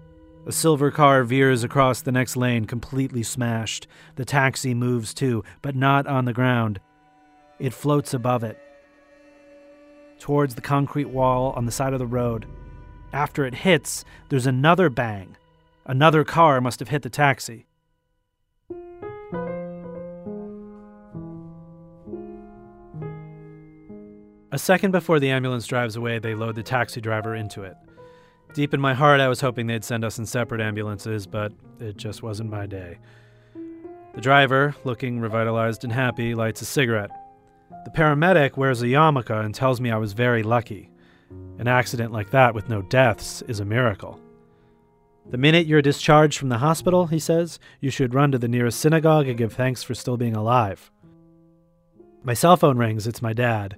[0.47, 3.88] A silver car veers across the next lane, completely smashed.
[4.14, 6.78] The taxi moves too, but not on the ground.
[7.59, 8.57] It floats above it,
[10.20, 12.47] towards the concrete wall on the side of the road.
[13.12, 15.36] After it hits, there's another bang.
[15.84, 17.66] Another car must have hit the taxi.
[24.53, 27.76] A second before the ambulance drives away, they load the taxi driver into it.
[28.55, 31.97] Deep in my heart, I was hoping they'd send us in separate ambulances, but it
[31.97, 32.99] just wasn't my day.
[34.14, 37.11] The driver, looking revitalized and happy, lights a cigarette.
[37.84, 40.90] The paramedic wears a yarmulke and tells me I was very lucky.
[41.59, 44.18] An accident like that with no deaths is a miracle.
[45.28, 48.80] The minute you're discharged from the hospital, he says, you should run to the nearest
[48.80, 50.90] synagogue and give thanks for still being alive.
[52.22, 53.76] My cell phone rings, it's my dad.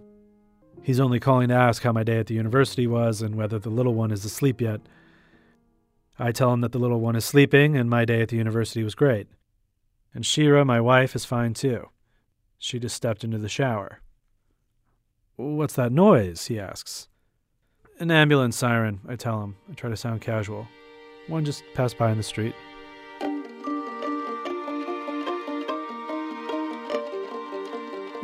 [0.89, 3.69] He's only calling to ask how my day at the university was and whether the
[3.69, 4.81] little one is asleep yet.
[6.19, 8.83] I tell him that the little one is sleeping and my day at the university
[8.83, 9.27] was great.
[10.15, 11.91] And Shira, my wife, is fine too.
[12.57, 14.01] She just stepped into the shower.
[15.37, 16.47] What's that noise?
[16.47, 17.09] he asks.
[18.01, 19.57] An ambulance siren, I tell him.
[19.71, 20.67] I try to sound casual.
[21.27, 22.55] One just passed by in the street.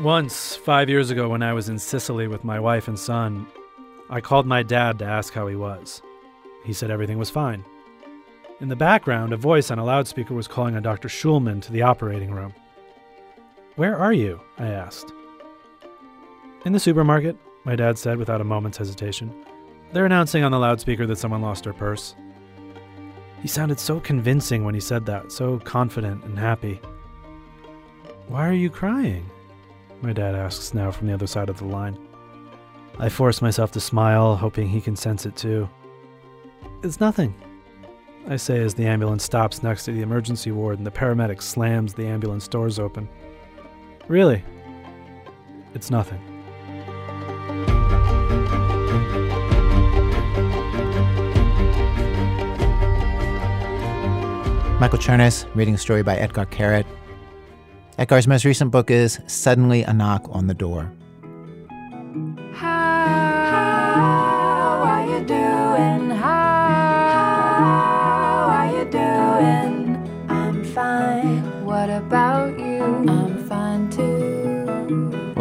[0.05, 3.47] Once, five years ago, when I was in Sicily with my wife and son,
[4.11, 6.03] I called my dad to ask how he was.
[6.63, 7.65] He said everything was fine.
[8.61, 11.09] In the background, a voice on a loudspeaker was calling on Dr.
[11.09, 12.53] Schulman to the operating room.
[13.77, 14.43] Where are you?
[14.59, 15.11] I asked.
[16.67, 19.35] In the supermarket, my dad said without a moment's hesitation.
[19.95, 22.15] They're announcing on the loudspeaker that someone lost her purse.
[23.41, 26.79] He sounded so convincing when he said that, so confident and happy.
[28.29, 29.31] Why are you crying?
[30.05, 31.99] My dad asks now from the other side of the line.
[32.99, 35.67] I force myself to smile, hoping he can sense it too.
[36.83, 37.35] It's nothing,
[38.29, 41.95] I say as the ambulance stops next to the emergency ward and the paramedic slams
[41.95, 43.09] the ambulance doors open.
[44.07, 44.45] Really?
[45.73, 46.21] It's nothing.
[54.79, 56.85] Michael Chernus reading a story by Etgar Keret.
[57.97, 60.93] Etgar's most recent book is Suddenly a Knock on the Door.
[62.53, 63.05] How?
[63.45, 64.35] How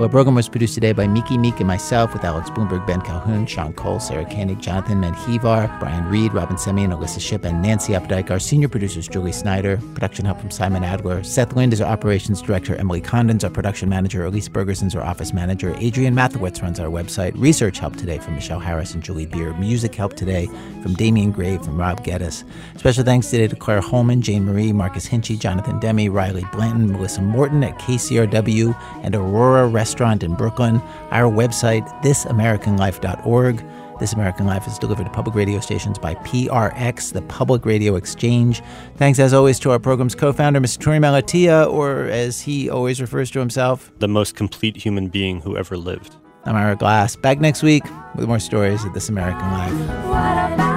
[0.04, 3.46] our program was produced today by Miki Meek and myself with Alex Blumberg, Ben Calhoun,
[3.46, 8.30] Sean Cole, Sarah Koenig, Jonathan Menjivar, Brian Reed, Robyn Semien, Alissa Shipp, and Nancy Updike.
[8.30, 9.78] Our senior producers, Julie Snyder.
[9.94, 11.24] Production help from Simon Adler.
[11.24, 12.76] Seth Lind is our operations director.
[12.76, 14.26] Emily Condon's our production manager.
[14.26, 15.72] Elise Bergerson's our office manager.
[15.76, 17.32] Adrianne Mathiowetz runs our website.
[17.36, 19.54] Research help today from Michelle Harris and Julie Beer.
[19.54, 20.48] Music help today
[20.82, 22.44] from Damian Gray, from Rob Geddes.
[22.76, 27.22] Special thanks today to Claire Holman, Jane Marie, Marcus Hinchy, Jonathan Demi, Riley Blanton, Melissa
[27.22, 30.82] Morton at KCRW, and Aurora Restaurant in Brooklyn.
[31.12, 33.64] Our website, thisamericanlife.org.
[34.00, 38.64] This American Life is delivered to public radio stations by PRX, the Public Radio Exchange.
[38.98, 40.80] Thanks, as always, to our program's co founder, Mr.
[40.80, 45.56] Torey Malatia, or as he always refers to himself, The most complete human being who
[45.56, 46.16] ever lived.
[46.46, 47.16] I'm Ira Glass.
[47.16, 47.84] Back next week
[48.16, 49.74] with more stories of This American Life.
[50.08, 50.73] What about